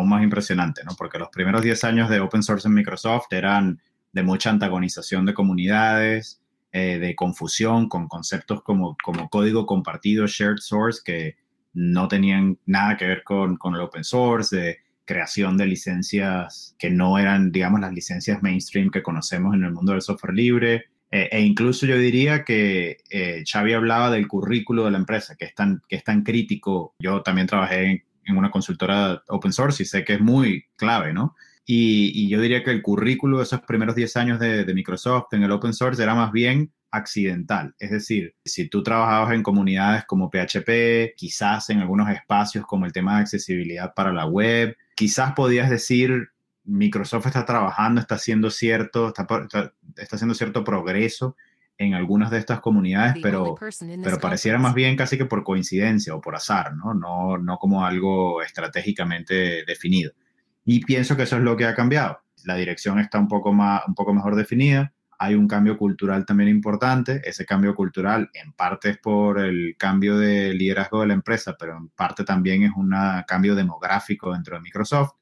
[0.09, 0.93] más impresionante, ¿no?
[0.97, 3.81] Porque los primeros 10 años de open source en Microsoft eran
[4.13, 6.41] de mucha antagonización de comunidades,
[6.77, 11.37] eh, de confusión con conceptos como, como código compartido, shared source, que
[11.73, 16.91] no tenían nada que ver con, con el open source, de creación de licencias que
[16.91, 21.31] no eran, digamos, las licencias mainstream que conocemos en el mundo del software libre, eh,
[21.33, 25.55] e incluso yo diría que eh, Xavi hablaba del currículo de la empresa, que es
[25.55, 26.95] tan, que es tan crítico.
[26.99, 31.37] Yo también trabajé en, una consultora open source y sé que es muy clave, ¿no?
[31.69, 35.43] Y, yo diría que el currículo de esos primeros 10 años de, de, Microsoft en
[35.43, 37.75] el open source era más bien accidental.
[37.81, 42.93] Es decir, si tú trabajabas en comunidades como PHP, quizás en algunos espacios como el
[42.93, 46.29] tema de accesibilidad para la web, quizás podías decir,
[46.65, 49.27] Microsoft está trabajando, está haciendo cierto, está,
[49.97, 51.37] está, haciendo cierto progreso
[51.79, 53.57] en algunas de estas comunidades, pero,
[54.03, 56.95] pero pareciera más bien casi que por coincidencia o por azar, ¿no?
[56.95, 60.13] No, no como algo estratégicamente definido.
[60.67, 62.21] Y pienso que eso es lo que ha cambiado.
[62.45, 66.51] La dirección está un poco, más, un poco mejor definida, hay un cambio cultural también
[66.51, 67.23] importante.
[67.25, 71.77] Ese cambio cultural en parte es por el cambio de liderazgo de la empresa, pero
[71.77, 72.95] en parte también es un
[73.27, 75.13] cambio demográfico dentro de Microsoft,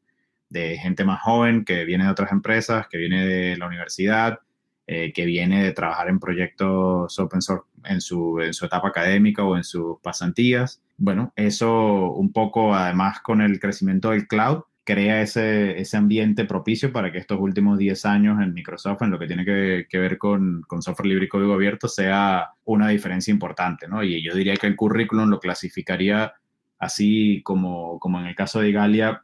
[0.48, 4.40] de gente más joven que viene de otras empresas, que viene de la universidad,
[4.86, 9.44] eh, que viene de trabajar en proyectos open source en su, en su etapa académica
[9.44, 10.82] o en sus pasantías.
[10.96, 16.92] Bueno, eso un poco además con el crecimiento del cloud, crea ese, ese ambiente propicio
[16.92, 20.18] para que estos últimos 10 años en Microsoft, en lo que tiene que, que ver
[20.18, 24.02] con, con, software libre y código abierto, sea una diferencia importante, ¿no?
[24.02, 26.34] Y yo diría que el currículum lo clasificaría
[26.78, 29.22] así como, como en el caso de Igalia,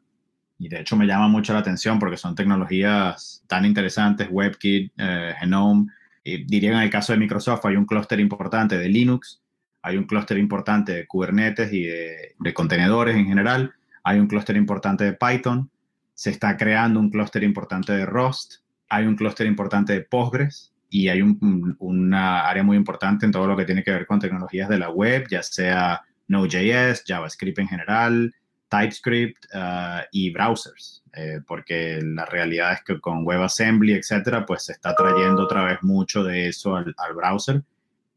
[0.59, 5.35] y de hecho me llama mucho la atención porque son tecnologías tan interesantes, WebKit, eh,
[5.41, 5.89] Genome,
[6.25, 9.43] y diría en el caso de Microsoft hay un clúster importante de Linux,
[9.83, 15.05] hay un clúster importante de Kubernetes y de contenedores en general, hay un clúster importante
[15.05, 15.71] de Python,
[16.15, 18.57] se está creando un clúster importante de Rust,
[18.89, 23.57] hay un clúster importante de Postgres y hay una área muy importante en todo lo
[23.57, 28.35] que tiene que ver con tecnologías de la web, ya sea Node.js, JavaScript en general,
[28.69, 34.73] TypeScript uh, y browsers, eh, porque la realidad es que con WebAssembly, etcétera, pues se
[34.73, 37.63] está trayendo otra vez mucho de eso al browser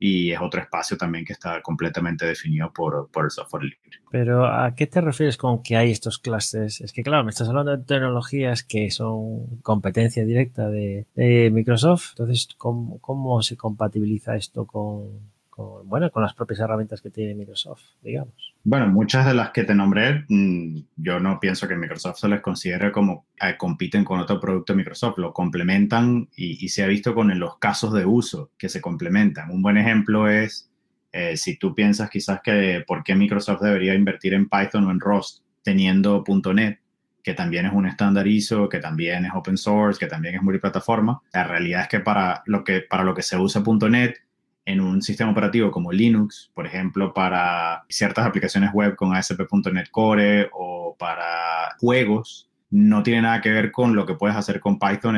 [0.06, 4.02] y es otro espacio también que está completamente definido por, por, el software libre.
[4.12, 6.82] Pero ¿a qué te refieres con que hay estos clases?
[6.82, 11.06] Es que claro, me estás hablando de tecnologías que son competencia directa de,
[11.54, 17.36] Microsoft, entonces ¿cómo, ¿cómo se compatibiliza esto con, bueno, con las propias herramientas que tiene
[17.36, 18.56] Microsoft, digamos.
[18.64, 22.42] Bueno, muchas de las que te nombré, mm, yo no pienso que Microsoft se les
[22.42, 27.14] considere como eh, compiten con otro producto de Microsoft, lo complementan y, se ha visto
[27.14, 29.52] con los casos de uso que se complementan.
[29.52, 30.72] Un buen ejemplo es
[31.12, 35.00] eh, si tú piensas quizás que por qué Microsoft debería invertir en Python o en
[35.00, 36.80] Rust teniendo .NET,
[37.22, 41.22] que también es un estándar ISO, que también es open source, que también es multiplataforma.
[41.32, 44.18] La realidad es que para lo que, para lo que se usa .NET
[44.66, 50.50] en un sistema operativo como Linux, por ejemplo, para ciertas aplicaciones web con ASP.NET Core
[50.54, 55.16] o para juegos, no tiene nada que ver con lo que puedes hacer con Python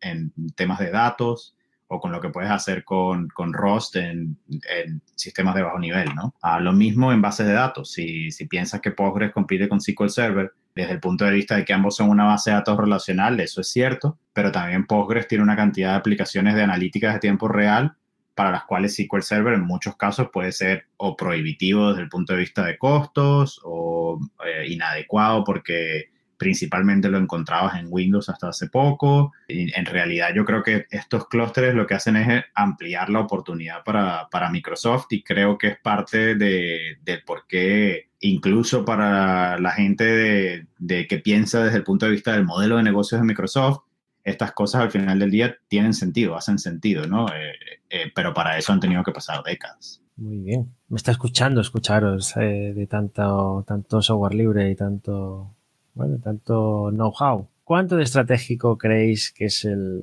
[0.00, 1.54] en, temas de datos
[1.88, 6.12] o con lo que puedes hacer con, con Rust en, en, sistemas de bajo nivel,
[6.16, 6.34] ¿no?
[6.42, 7.92] Ah, lo mismo en bases de datos.
[7.92, 11.64] Si, si piensas que Postgres compite con SQL Server, desde el punto de vista de
[11.64, 15.44] que ambos son una base de datos relacional, eso es cierto, pero también Postgres tiene
[15.44, 17.96] una cantidad de aplicaciones de analíticas de tiempo real
[18.36, 22.34] para las cuales SQL Server en muchos casos puede ser o prohibitivo desde el punto
[22.34, 28.68] de vista de costos o eh, inadecuado porque principalmente lo encontrabas en Windows hasta hace
[28.68, 29.32] poco.
[29.48, 34.50] En realidad yo creo que estos clústeres lo que hacen es ampliar la oportunidad para,
[34.50, 41.06] Microsoft y creo que es parte de, del por qué incluso para la gente de
[41.06, 43.85] que piensa desde el punto de vista del modelo de negocios de Microsoft,
[44.26, 47.28] estas cosas al final del día tienen sentido, hacen sentido, ¿no?
[47.28, 47.54] Eh,
[47.88, 50.02] eh, pero para eso han tenido que pasar décadas.
[50.16, 50.74] Muy bien.
[50.88, 55.54] Me está escuchando escucharos eh, de tanto, tanto software libre y tanto,
[55.94, 57.48] bueno, tanto know-how.
[57.62, 60.02] ¿Cuánto de estratégico creéis que es el,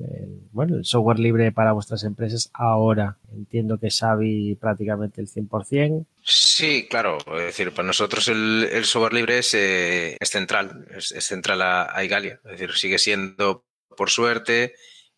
[0.51, 3.17] bueno, el software libre para vuestras empresas ahora?
[3.33, 6.05] Entiendo que Xavi prácticamente el 100%.
[6.21, 7.17] Sí, claro.
[7.38, 12.39] Es decir, para nosotros el, software libre es, es central, es, central a, a, Igalia.
[12.43, 13.63] Es decir, sigue siendo
[13.95, 14.75] por suerte.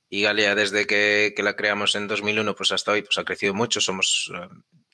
[0.10, 3.82] Y Galia, desde que, la creamos en 2001, pues hasta hoy, pues ha crecido mucho.
[3.82, 4.48] Somos, eh,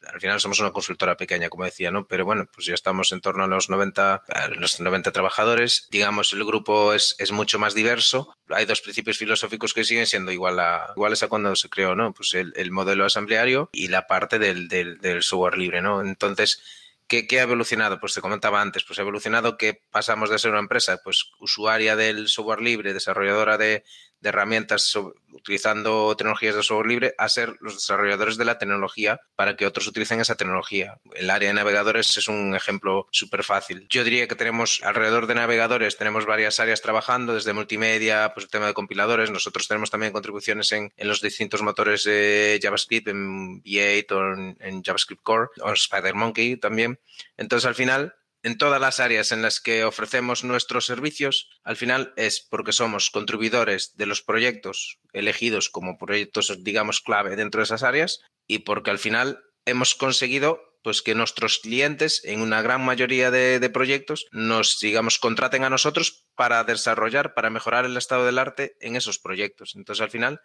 [0.08, 2.08] al final somos una consultora pequeña, como decía, ¿no?
[2.08, 4.24] Pero bueno, pues ya estamos en torno a los 90,
[4.58, 5.88] los 90 trabajadores.
[5.91, 8.34] Digamos, el grupo es, es, mucho más diverso.
[8.50, 12.13] Hay dos principios filosóficos que siguen siendo igual a, iguales a cuando se creó, ¿no?
[12.13, 16.02] Pues el, el modelo asambleario y la parte del, del, del software libre, ¿no?
[16.02, 16.63] Entonces,
[17.12, 18.00] ¿Qué, ha evolucionado?
[18.00, 21.97] Pues te comentaba antes, pues ha evolucionado que pasamos de ser una empresa pues usuaria
[21.97, 23.84] del software libre, desarrolladora de,
[24.22, 24.98] de herramientas
[25.32, 29.88] utilizando tecnologías de software libre a ser los desarrolladores de la tecnología para que otros
[29.88, 31.00] utilicen esa tecnología.
[31.14, 33.88] El área de navegadores es un ejemplo súper fácil.
[33.90, 38.52] Yo diría que tenemos alrededor de navegadores, tenemos varias áreas trabajando, desde multimedia, pues el
[38.52, 39.32] tema de compiladores.
[39.32, 44.58] Nosotros tenemos también contribuciones en, en los distintos motores de JavaScript, en V8 o en,
[44.60, 47.00] en JavaScript Core, o en SpiderMonkey también.
[47.38, 52.14] Entonces, al final, en todas las áreas en las que ofrecemos nuestros servicios, al final
[52.16, 57.84] es porque somos contribuidores de los proyectos elegidos como proyectos, digamos, clave dentro de esas
[57.84, 63.30] áreas y porque al final hemos conseguido pues que nuestros clientes en una gran mayoría
[63.30, 68.76] de, proyectos nos, digamos, contraten a nosotros para desarrollar, para mejorar el estado del arte
[68.80, 69.74] en esos proyectos.
[69.76, 70.42] Entonces, al final,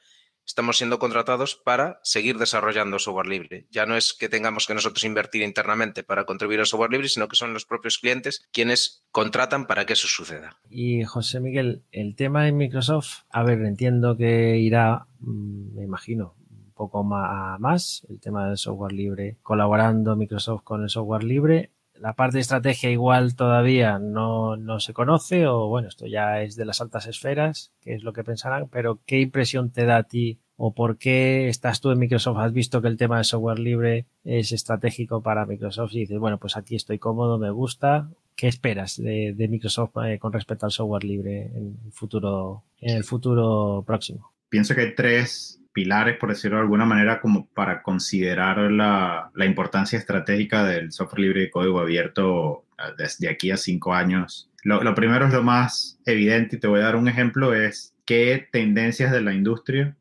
[0.47, 3.67] estamos siendo contratados para seguir desarrollando software libre.
[3.71, 7.29] Ya no es que tengamos que nosotros invertir internamente para contribuir al software libre, sino
[7.29, 10.59] que son los propios clientes quienes contratan para que eso suceda.
[10.71, 16.37] Y José Miguel, el tema de Microsoft, a ver, entiendo que irá, mm, me imagino,
[16.51, 21.73] un poco más el tema del software libre, colaborando Microsoft con el software libre.
[22.01, 26.57] La parte de estrategia igual todavía no, no se conoce o bueno, esto ya es
[26.57, 30.03] de las altas esferas, que es lo que pensarán, pero ¿qué impresión te da a
[30.05, 33.59] ti o por qué estás tú en Microsoft, has visto que el tema de software
[33.59, 38.09] libre es estratégico para Microsoft y dices, bueno, pues aquí estoy cómodo, me gusta.
[38.35, 43.83] ¿Qué esperas de, Microsoft eh, con respecto al software libre en futuro, en el futuro
[43.87, 44.33] próximo?
[44.49, 49.99] Pienso que tres pilares, por decirlo de alguna manera, como para considerar la, la importancia
[49.99, 52.65] estratégica del software libre y código abierto
[52.97, 54.51] desde aquí a cinco años.
[54.62, 57.95] Lo, lo primero es lo más evidente y te voy a dar un ejemplo, es
[58.07, 59.95] qué tendencias de la industria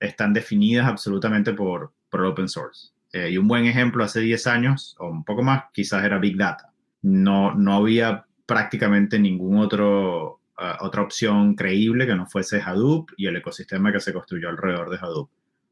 [0.00, 2.90] están definidas absolutamente por, por open source.
[3.12, 6.36] Eh, y un buen ejemplo hace 10 años o un poco más, quizás era Big
[6.36, 6.74] Data.
[7.00, 10.40] No, no había prácticamente ningún otro,
[10.80, 14.98] otra opción creíble que no fuese Hadoop y el ecosistema que se construyó alrededor de
[14.98, 15.30] Hadoop.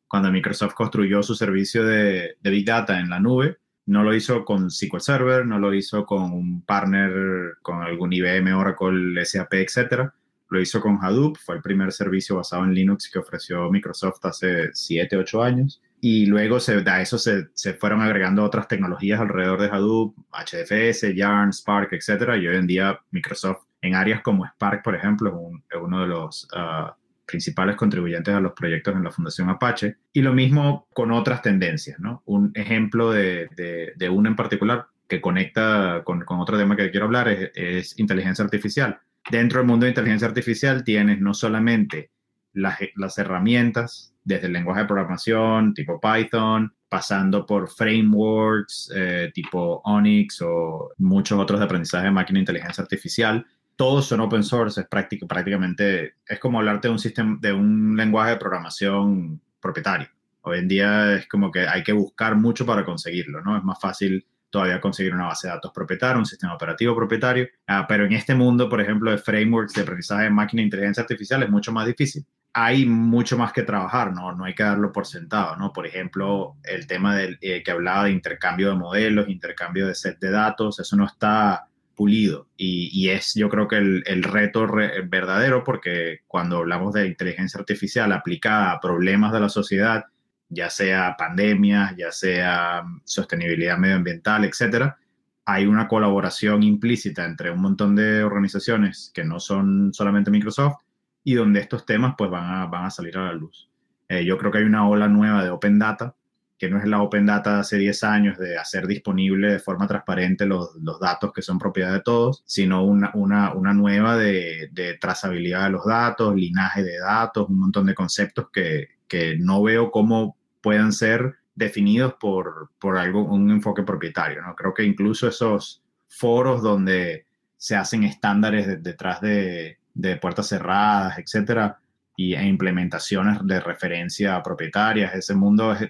[0.09, 4.71] Cuando Microsoft construyó su servicio de, Big Data en la nube, no lo hizo con
[4.71, 10.15] SQL Server, no lo hizo con un partner, con algún IBM, Oracle, SAP, etcétera
[10.51, 14.71] lo hizo con Hadoop, fue el primer servicio basado en Linux que ofreció Microsoft hace
[14.75, 15.81] 7, 8 años.
[16.01, 21.15] Y luego se, a eso se, se, fueron agregando otras tecnologías alrededor de Hadoop, HDFS,
[21.15, 22.37] Yarn, Spark, etc.
[22.41, 26.49] Y hoy en día Microsoft en áreas como Spark, por ejemplo, es, uno de los
[26.53, 26.91] uh,
[27.27, 29.97] principales contribuyentes a los proyectos en la Fundación Apache.
[30.13, 32.23] Y lo mismo con otras tendencias, ¿no?
[32.27, 37.07] Un ejemplo de, de, de en particular que conecta con, con, otro tema que quiero
[37.07, 42.11] hablar es, es inteligencia artificial dentro del mundo de inteligencia artificial tienes no solamente
[42.53, 49.81] las, las, herramientas, desde el lenguaje de programación tipo Python, pasando por frameworks eh, tipo
[49.85, 53.47] Onyx o muchos otros de aprendizaje de máquina de inteligencia artificial.
[53.81, 58.33] Todos son open source, es prácticamente, es como hablarte de un sistema, de un lenguaje
[58.33, 60.07] de programación propietario.
[60.43, 63.57] Hoy en día es como que hay que buscar mucho para conseguirlo, ¿no?
[63.57, 67.87] Es más fácil todavía conseguir una base de datos propietaria, un sistema operativo propietario, uh,
[67.89, 71.43] pero en este mundo, por ejemplo, de frameworks de aprendizaje de máquina e inteligencia artificial
[71.43, 72.27] es mucho más difícil.
[72.53, 74.31] Hay mucho más que trabajar, ¿no?
[74.35, 75.73] No hay que darlo por sentado, ¿no?
[75.73, 80.19] Por ejemplo, el tema del, eh, que hablaba de intercambio de modelos, intercambio de set
[80.19, 81.70] de datos, eso no está
[82.09, 88.13] y, es yo creo que el, reto re, verdadero porque cuando hablamos de inteligencia artificial
[88.13, 90.05] aplicada a problemas de la sociedad,
[90.49, 94.99] ya sea pandemia, ya sea sostenibilidad medioambiental, etcétera,
[95.45, 100.79] hay una colaboración implícita entre un montón de organizaciones que no son solamente Microsoft
[101.23, 103.69] y donde estos temas pues van a, van a salir a la luz.
[104.09, 106.15] Eh, yo creo que hay una ola nueva de Open Data,
[106.61, 109.87] que no es la Open Data de hace 10 años de hacer disponible de forma
[109.87, 114.69] transparente los, los datos que son propiedad de todos, sino una, una, una nueva de,
[114.71, 119.63] de, trazabilidad de los datos, linaje de datos, un montón de conceptos que, que no
[119.63, 124.43] veo cómo puedan ser definidos por, por algo, un enfoque propietario.
[124.43, 124.55] ¿no?
[124.55, 127.25] Creo que incluso esos foros donde
[127.57, 131.80] se hacen estándares detrás de, de, puertas cerradas, etcétera,
[132.21, 135.89] y, e implementaciones de referencia propietarias, ese mundo es,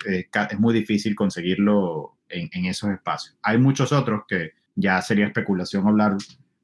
[0.59, 3.37] muy difícil conseguirlo en, en, esos espacios.
[3.43, 6.17] Hay muchos otros que ya sería especulación hablar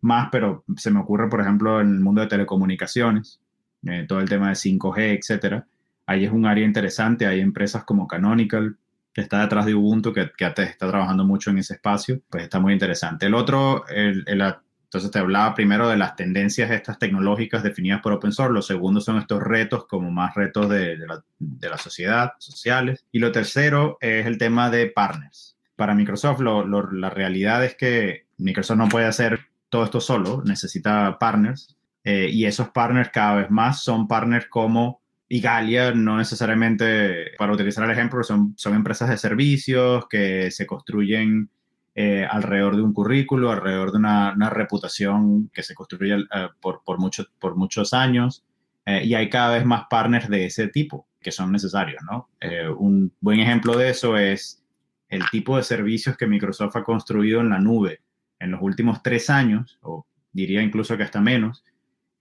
[0.03, 3.41] más, pero se me ocurre, por ejemplo, en el mundo de telecomunicaciones,
[3.87, 5.67] eh, todo el tema de 5G, etcétera,
[6.07, 8.77] ahí es un área interesante, hay empresas como Canonical,
[9.13, 12.61] que está detrás de Ubuntu, que, que está trabajando mucho en ese espacio, pues está
[12.61, 13.27] muy interesante.
[13.27, 14.43] El otro, el, el,
[14.87, 19.01] entonces te hablaba primero de las tendencias estas tecnológicas definidas por open source, lo segundo
[19.01, 23.33] son estos retos como más retos de, de, la, de la, sociedad, sociales, y lo
[23.33, 25.57] tercero es el tema de partners.
[25.75, 30.43] Para Microsoft lo, lo, la realidad es que Microsoft no puede hacer todo esto solo,
[30.45, 36.17] necesita partners, eh, y esos partners cada vez más son partners como y Galia no
[36.17, 41.51] necesariamente, para utilizar el ejemplo, son, son empresas de servicios que se construyen
[41.99, 46.83] eh, alrededor de un currículo, alrededor de una, una reputación que se construye eh, por,
[46.85, 48.45] por, mucho, por muchos años.
[48.85, 52.29] Eh, y hay cada vez más partners de ese tipo que son necesarios, ¿no?
[52.41, 54.63] Eh, un buen ejemplo de eso es
[55.09, 58.01] el tipo de servicios que Microsoft ha construido en la nube
[58.39, 61.65] en los últimos tres años, o diría incluso que hasta menos,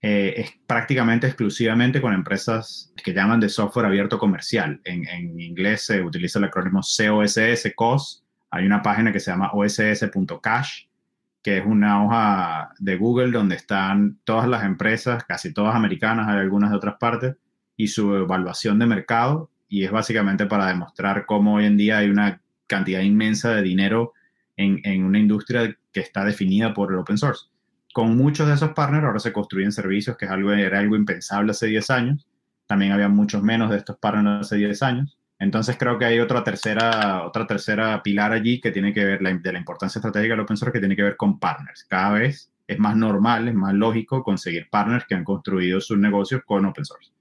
[0.00, 4.80] eh, es prácticamente exclusivamente con empresas que llaman de software abierto comercial.
[4.84, 8.25] En, en inglés se utiliza el acrónimo COSS, COS.
[8.56, 10.86] Hay una página que se llama oss.cash,
[11.42, 16.38] que es una hoja de Google donde están todas las empresas, casi todas americanas, hay
[16.38, 17.36] algunas de otras partes,
[17.76, 19.50] y su evaluación de mercado.
[19.68, 24.14] Y es básicamente para demostrar cómo hoy en día hay una cantidad inmensa de dinero
[24.56, 27.46] en, en una industria que está definida por el open source.
[27.92, 31.50] Con muchos de esos partners ahora se construyen servicios, que es algo, era algo impensable
[31.50, 32.26] hace 10 años.
[32.66, 35.15] También había muchos menos de estos partners hace 10 años.
[35.38, 39.32] Entonces creo que hay otra tercera, otra tercera pilar allí que tiene que ver la,
[39.34, 41.84] de la importancia estratégica del open source que tiene que ver con partners.
[41.84, 46.42] Cada vez es más normal, es más lógico conseguir partners que han construido sus negocios
[46.44, 47.12] con open source.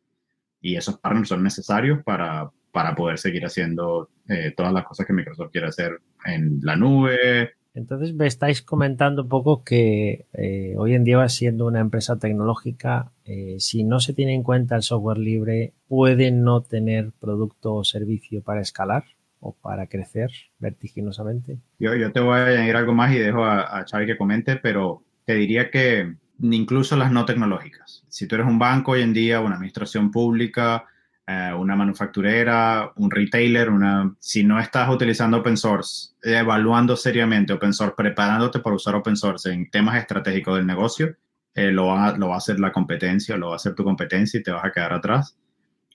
[0.62, 5.14] Y esos partners son necesarios para, para poder seguir haciendo eh, todas las cosas que
[5.14, 10.94] Microsoft quiere hacer en la nube, entonces me estáis comentando un poco que eh, hoy
[10.94, 15.18] en día siendo una empresa tecnológica, eh, si no se tiene en cuenta el software
[15.18, 19.04] libre, puede no tener producto o servicio para escalar
[19.42, 21.60] o para crecer vertiginosamente.
[21.78, 25.04] Yo, yo te voy a añadir algo más y dejo a, a que comente, pero
[25.26, 28.06] te diría que incluso las no tecnológicas.
[28.08, 30.86] Si tú eres un banco hoy en día, una administración pública,
[31.28, 37.74] eh, una manufacturera, un retailer, una, si no estás utilizando open source, evaluando seriamente open
[37.74, 41.16] source, preparándote para usar open source en temas estratégicos del negocio,
[41.56, 44.40] eh, lo, va, lo va a hacer la competencia, lo va a hacer tu competencia
[44.40, 45.36] y te vas a quedar atrás.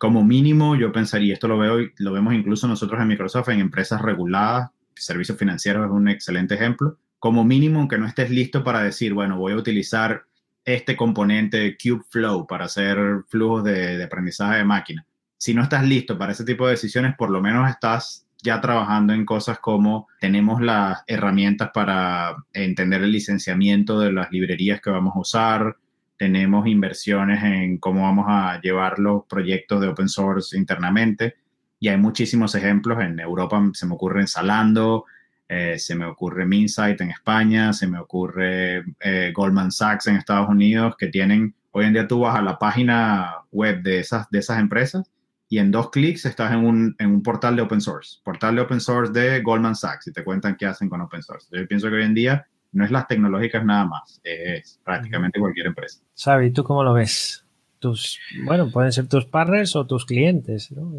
[0.00, 4.02] Como mínimo, yo pensaría, esto lo veo, lo vemos incluso nosotros en Microsoft, en empresas
[4.02, 6.98] reguladas, servicios financieros es un excelente ejemplo.
[7.20, 10.24] Como mínimo, aunque no estés listo para decir, bueno, voy a utilizar
[10.64, 15.06] este componente Kubeflow para hacer flujos de, de aprendizaje de máquina
[15.40, 19.14] si no estás listo para ese tipo de decisiones, por lo menos estás ya trabajando
[19.14, 25.16] en cosas como tenemos las herramientas para entender el licenciamiento de las librerías que vamos
[25.16, 25.76] a usar,
[26.18, 31.36] tenemos inversiones en cómo vamos a llevar los proyectos de open source internamente
[31.78, 33.00] y hay muchísimos ejemplos.
[33.00, 35.06] En Europa se me ocurre Salando,
[35.48, 40.50] eh, se me ocurre Minsight en España, se me ocurre eh, Goldman Sachs en Estados
[40.50, 44.40] Unidos, que tienen, hoy en día tú vas a la página web de esas, de
[44.40, 45.10] esas empresas
[45.50, 48.60] y en dos clics estás en un, en un, portal de open source, portal de
[48.62, 51.48] open source de Goldman Sachs y te cuentan qué hacen con open source.
[51.50, 55.66] Yo pienso que hoy en día no es las tecnológicas nada más, es prácticamente cualquier
[55.66, 56.02] empresa.
[56.16, 57.44] Xavi, ¿tú cómo lo ves?
[57.80, 60.92] Tus, bueno, pueden ser tus partners o tus clientes, ¿no?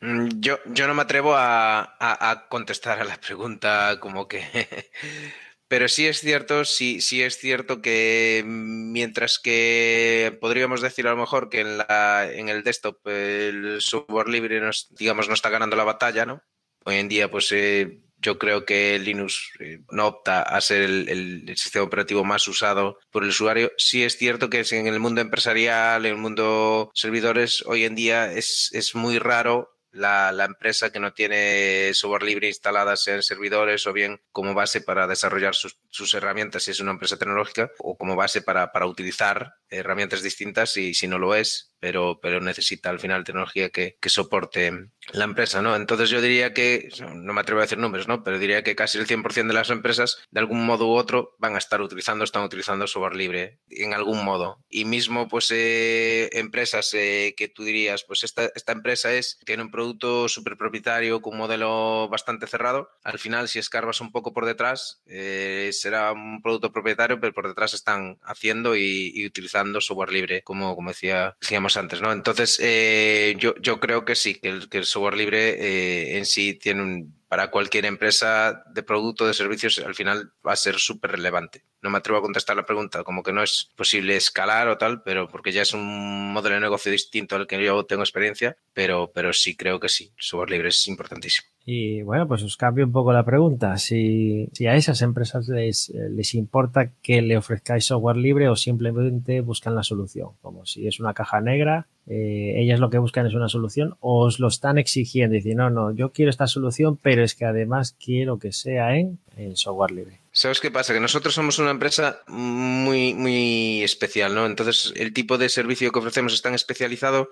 [0.00, 4.40] Mm, yo, yo no me atrevo a, a, a contestar a la pregunta como que
[5.68, 11.18] Pero sí es cierto, sí, sí es cierto que mientras que podríamos decir a lo
[11.18, 15.76] mejor que en, la, en el desktop el software libre nos, digamos, no está ganando
[15.76, 16.42] la batalla, ¿no?
[16.84, 21.54] Hoy en día, pues eh, yo creo que Linux eh, no opta a ser el,
[21.56, 23.70] sistema operativo más usado por el usuario.
[23.76, 28.32] Sí es cierto que en el mundo empresarial, en el mundo servidores, hoy en día
[28.32, 33.92] es, es muy raro la, empresa que no tiene software libre instaladas en servidores o
[33.92, 38.42] bien como base para desarrollar sus, herramientas si es una empresa tecnológica o como base
[38.42, 43.70] para utilizar herramientas distintas y si no lo es, pero, pero necesita al final tecnología
[43.70, 44.72] que, que, soporte
[45.12, 45.76] la empresa, ¿no?
[45.76, 48.24] Entonces yo diría que, no me atrevo a decir números, ¿no?
[48.24, 51.54] Pero diría que casi el 100% de las empresas, de algún modo u otro, van
[51.54, 54.64] a estar utilizando, están utilizando software libre en algún modo.
[54.68, 59.62] Y mismo, pues, eh, empresas eh, que tú dirías, pues esta, esta empresa es, tiene
[59.62, 64.32] un producto súper propietario con un modelo bastante cerrado, al final, si escarbas un poco
[64.32, 69.57] por detrás, eh, será un producto propietario, pero por detrás están haciendo y, y utilizando
[69.80, 72.12] software libre, como, como decía, decíamos antes, ¿no?
[72.12, 76.26] Entonces, eh, yo, yo creo que sí, que el, que el software libre eh, en
[76.26, 80.76] sí tiene un, para cualquier empresa de producto, de servicios, al final va a ser
[80.76, 81.62] súper relevante.
[81.82, 85.02] No me atrevo a contestar la pregunta, como que no es posible escalar o tal,
[85.02, 89.12] pero porque ya es un modelo de negocio distinto al que yo tengo experiencia, pero,
[89.14, 91.48] pero sí creo que sí, software libre es importantísimo.
[91.64, 93.76] Y bueno, pues os cambio un poco la pregunta.
[93.76, 99.42] Si, si a esas empresas les, les, importa que le ofrezcáis software libre o simplemente
[99.42, 103.34] buscan la solución, como si es una caja negra, eh, ellas lo que buscan es
[103.34, 106.96] una solución o os lo están exigiendo y dicen, no, no, yo quiero esta solución,
[106.96, 110.20] pero es que además quiero que sea en el software libre.
[110.32, 110.94] ¿Sabes qué pasa?
[110.94, 114.46] Que nosotros somos una empresa muy, muy especial, ¿no?
[114.46, 117.28] Entonces, el tipo de servicio que ofrecemos es tan especializado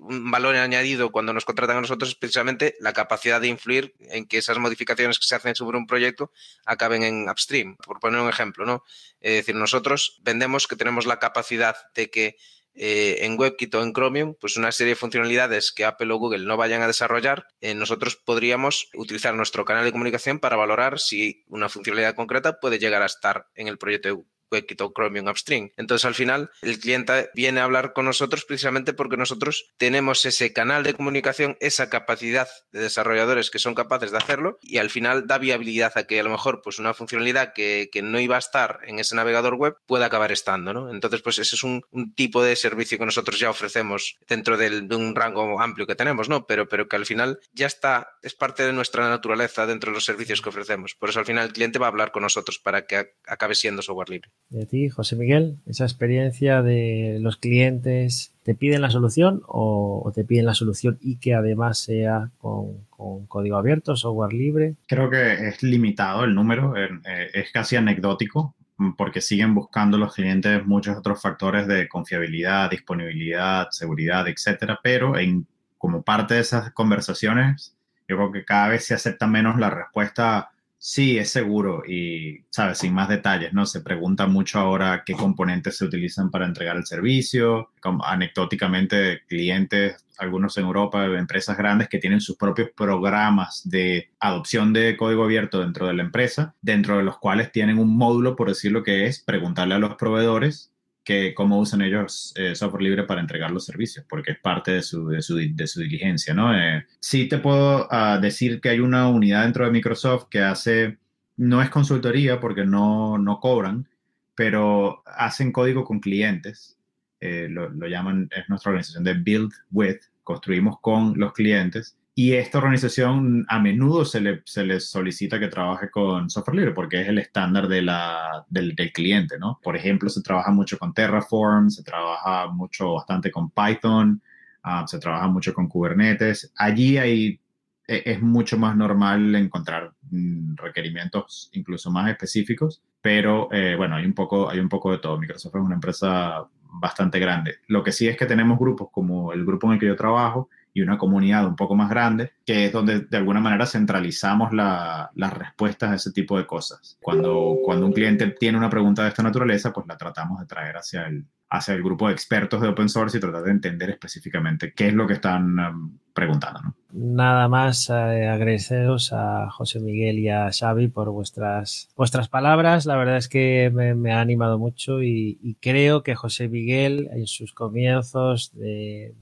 [0.00, 4.26] un valor añadido cuando nos contratan a nosotros es precisamente la capacidad de influir en
[4.26, 6.32] que esas modificaciones que se hacen sobre un proyecto
[6.64, 7.76] acaben en upstream.
[7.76, 8.84] Por poner un ejemplo, ¿no?
[9.20, 12.36] Es decir, nosotros vendemos que tenemos la capacidad de que
[12.78, 16.46] eh, en WebKit o en Chromium, pues una serie de funcionalidades que Apple o Google
[16.46, 21.44] no vayan a desarrollar, eh, nosotros podríamos utilizar nuestro canal de comunicación para valorar si
[21.48, 25.70] una funcionalidad concreta puede llegar a estar en el proyecto WebKit o Chromium Upstream.
[25.76, 30.52] Entonces, al final, el cliente viene a hablar con nosotros precisamente porque nosotros tenemos ese
[30.52, 35.26] canal de comunicación, esa capacidad de desarrolladores que son capaces de hacerlo y al final
[35.26, 38.78] da viabilidad a que a lo mejor pues una funcionalidad que, no iba a estar
[38.84, 40.90] en ese navegador web pueda acabar estando, ¿no?
[40.90, 41.82] Entonces, pues ese es un,
[42.14, 46.46] tipo de servicio que nosotros ya ofrecemos dentro de un rango amplio que tenemos, ¿no?
[46.46, 50.04] Pero, pero que al final ya está, es parte de nuestra naturaleza dentro de los
[50.04, 50.94] servicios que ofrecemos.
[50.94, 53.82] Por eso al final el cliente va a hablar con nosotros para que acabe siendo
[53.82, 54.30] software libre.
[54.50, 60.24] De ti, José Miguel, esa experiencia de los clientes, ¿te piden la solución o, te
[60.24, 62.86] piden la solución y que además sea con,
[63.26, 64.76] código abierto, software libre?
[64.86, 66.88] Creo que es limitado el número, eh,
[67.34, 68.54] es casi anecdótico
[68.96, 75.46] porque siguen buscando los clientes muchos otros factores de confiabilidad, disponibilidad, seguridad, etcétera, pero en,
[75.76, 77.76] como parte de esas conversaciones,
[78.08, 80.50] yo creo que cada vez se acepta menos la respuesta
[80.80, 82.78] Sí, es seguro y, ¿sabes?
[82.78, 83.66] Sin más detalles, ¿no?
[83.66, 87.72] Se pregunta mucho ahora qué componentes se utilizan para entregar el servicio.
[87.80, 94.72] Como, anecdóticamente, clientes, algunos en Europa, empresas grandes que tienen sus propios programas de adopción
[94.72, 98.48] de código abierto dentro de la empresa, dentro de los cuales tienen un módulo, por
[98.48, 100.72] decirlo que es, preguntarle a los proveedores
[101.08, 104.82] que cómo usan ellos eh, software libre para entregar los servicios, porque es parte de
[104.82, 106.54] su, de su, de su diligencia, ¿no?
[106.54, 110.98] Eh, sí te puedo ah, decir que hay una unidad dentro de Microsoft que hace,
[111.38, 113.88] no es consultoría porque no, no cobran,
[114.34, 116.76] pero hacen código con clientes,
[117.20, 122.32] eh, lo, lo, llaman, es nuestra organización de Build With, construimos con los clientes y
[122.32, 127.00] esta organización a menudo se le, se les solicita que trabaje con software libre porque
[127.00, 129.60] es el estándar de la, del, cliente, ¿no?
[129.62, 134.20] Por ejemplo, se trabaja mucho con Terraform, se trabaja mucho, bastante con Python,
[134.64, 136.52] ah, se trabaja mucho con Kubernetes.
[136.56, 137.40] Allí hay,
[137.86, 144.04] e, es mucho más normal encontrar mm, requerimientos incluso más específicos, pero eh, bueno, hay
[144.04, 145.20] un, poco, hay un poco de todo.
[145.20, 147.58] Microsoft es una empresa bastante grande.
[147.68, 150.48] Lo que sí es que tenemos grupos como el grupo en el que yo trabajo,
[150.78, 155.32] y una comunidad un poco más grande, que es donde de alguna manera centralizamos las
[155.32, 156.96] respuestas a ese tipo de cosas.
[157.00, 160.76] Cuando, cuando un cliente tiene una pregunta de esta naturaleza, pues la tratamos de traer
[160.76, 164.72] hacia el, hacia el grupo de expertos de open source y tratar de entender específicamente
[164.74, 166.60] qué es lo que están um, preguntando.
[166.62, 166.74] ¿no?
[166.90, 172.86] Nada más eh, agradeceros a José Miguel y a Xavi por vuestras, vuestras palabras.
[172.86, 177.52] La verdad es que me, ha animado mucho y, creo que José Miguel en sus
[177.52, 178.52] comienzos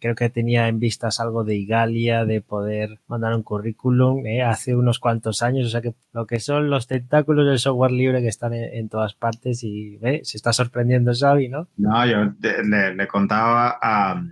[0.00, 4.76] creo que tenía en vistas algo de Igalia, de poder mandar un currículum eh, hace
[4.76, 5.66] unos cuantos años.
[5.66, 9.14] O sea que lo que son los tentáculos del software libre que están en, todas
[9.14, 11.68] partes y se está sorprendiendo Xavi, ¿no?
[11.76, 14.22] No, yo le, contaba a,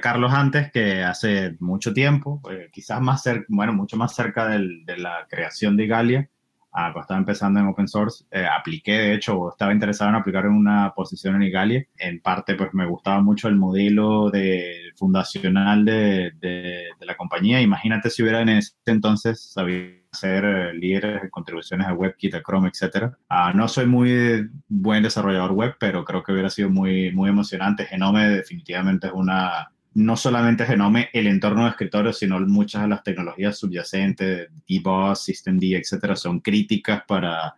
[0.00, 4.96] Carlos antes que hace mucho tiempo, eh, quizás más cerca, bueno, mucho más cerca de
[4.96, 6.30] la creación de Galia,
[6.72, 10.44] ah, cuando estaba empezando en open source, eh, apliqué, de hecho, estaba interesado en aplicar
[10.46, 11.86] en una posición en Igalia.
[11.98, 17.60] En parte, pues me gustaba mucho el modelo de, fundacional de, de, de la compañía.
[17.60, 22.42] Imagínate si hubiera en ese entonces sabido ser eh, líderes de contribuciones a WebKit, a
[22.42, 23.12] Chrome, etc.
[23.28, 27.84] Ah, no soy muy buen desarrollador web, pero creo que hubiera sido muy, muy emocionante.
[27.84, 33.02] Genome definitivamente es una, no solamente Genome, el entorno de escritorio, sino muchas de las
[33.02, 37.56] tecnologías subyacentes, DBoss, Systemd, etcétera, son críticas para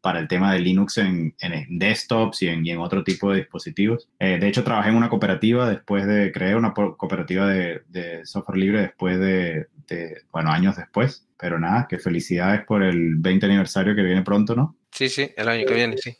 [0.00, 4.06] para el tema de Linux en, en desktops y en, en, otro tipo de dispositivos.
[4.18, 8.58] Eh, de hecho, trabajé en una cooperativa después de, creé una cooperativa de, de software
[8.58, 11.26] libre después de, de, bueno, años después.
[11.38, 14.76] Pero nada, que felicidades por el 20 aniversario que viene pronto, ¿no?
[14.90, 16.14] Sí, sí, el año que viene, sí.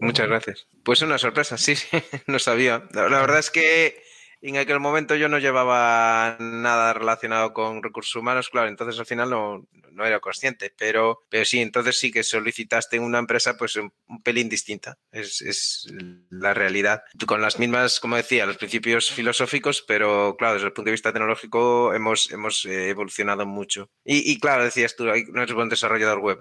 [0.00, 0.66] Muchas gracias.
[0.82, 1.88] Pues una sorpresa, sí, sí,
[2.26, 2.82] no sabía.
[2.94, 4.11] la verdad es que
[4.42, 9.30] en aquel momento yo no llevaba nada relacionado con recursos humanos, claro, entonces al final
[9.30, 13.76] no, no era consciente, pero, pero sí, entonces sí que solicitaste en una empresa pues
[13.76, 15.92] un, pelín distinta, es, es,
[16.30, 17.02] la realidad.
[17.26, 21.12] Con las mismas, como decía, los principios filosóficos, pero claro, desde el punto de vista
[21.12, 23.90] tecnológico hemos, hemos eh, evolucionado mucho.
[24.04, 26.40] Y, y, claro, decías tú, no eres buen desarrollador web.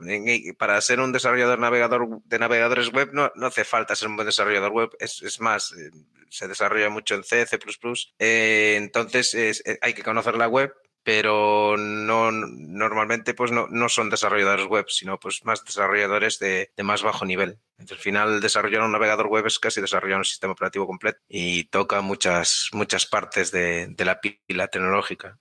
[0.57, 4.25] Para ser un desarrollador navegador de navegadores web no, no hace falta ser un buen
[4.25, 5.91] desarrollador web, es, es más, eh,
[6.29, 7.59] se desarrolla mucho en C, C++.
[8.19, 10.73] Eh, entonces eh, hay que conocer la web,
[11.03, 16.83] pero no normalmente pues no, no, son desarrolladores web, sino pues más desarrolladores de, de,
[16.83, 17.57] más bajo nivel.
[17.79, 22.01] Al final desarrollar un navegador web es casi desarrollar un sistema operativo completo y toca
[22.01, 25.39] muchas, muchas partes de, de la pila tecnológica.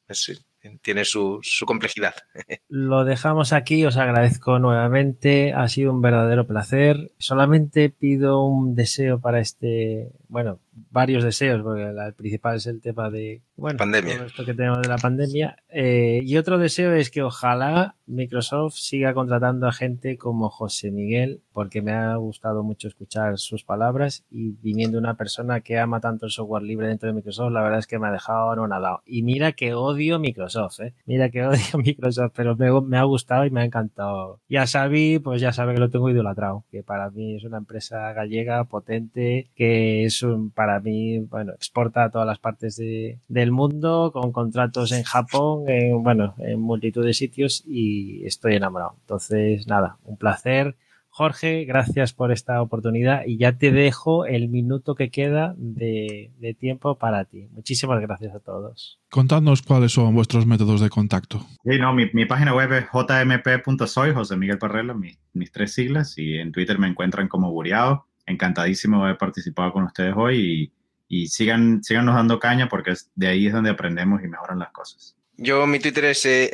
[0.83, 2.15] Tiene su, su, complejidad.
[2.69, 7.13] Lo dejamos aquí, os agradezco nuevamente, ha sido un verdadero placer.
[7.19, 13.11] Solamente pido un deseo para este, bueno, varios deseos, porque el principal es el tema
[13.11, 14.17] de bueno, pandemia.
[14.17, 15.57] todo esto que tenemos de la pandemia.
[15.69, 21.43] Eh, y otro deseo es que ojalá Microsoft siga contratando a gente como José Miguel,
[21.53, 26.27] porque me ha gustado mucho escuchar sus palabras y viniendo una persona que ama tanto
[26.27, 29.03] el software libre dentro de Microsoft, la verdad es que me ha dejado anonadado.
[29.05, 30.95] Y mira que odio Microsoft, ¿eh?
[31.07, 34.41] Mira que odio Microsoft, pero me, me ha gustado y me ha encantado.
[34.49, 38.13] Ya sabí, pues ya sabe que lo tengo idolatrado, que para mí es una empresa
[38.13, 43.51] gallega potente, que es un, para mí, bueno, exporta a todas las partes de, del
[43.51, 48.95] mundo, con contratos en Japón, en, bueno, en multitud de sitios y estoy enamorado.
[49.01, 50.77] Entonces, nada, un placer.
[51.09, 56.53] Jorge, gracias por esta oportunidad y ya te dejo el minuto que queda de, de,
[56.53, 57.49] tiempo para ti.
[57.53, 59.01] Muchísimas gracias a todos.
[59.09, 61.41] Contadnos cuáles son vuestros métodos de contacto.
[61.65, 66.19] Sí, no, mi, mi página web es jmp.soy, José Miguel Parrelo, mis, mis, tres siglas,
[66.19, 68.10] y en Twitter me encuentran como Buriado.
[68.31, 70.73] Encantadísimo de haber participado con ustedes hoy
[71.09, 74.71] y, y sigan, síganos dando caña porque de ahí es donde aprendemos y mejoran las
[74.71, 75.17] cosas.
[75.37, 76.51] Yo, mi Twitter es eh,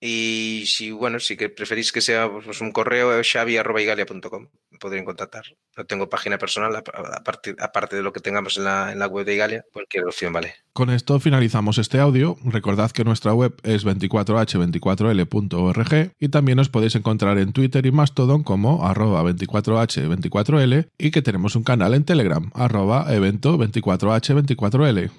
[0.00, 4.48] y si, bueno, si preferís que sea pues, un correo, xavi.igalia.com.
[4.70, 5.44] Me podrían contactar.
[5.76, 9.26] No tengo página personal, aparte, aparte de lo que tengamos en la, en la, web
[9.26, 10.54] de Igalia, cualquier opción vale.
[10.72, 12.38] Con esto finalizamos este audio.
[12.44, 18.42] Recordad que nuestra web es 24h24l.org y también os podéis encontrar en Twitter y Mastodon
[18.42, 25.10] como arroba 24h24l y que tenemos un canal en Telegram, arroba evento 24h24l.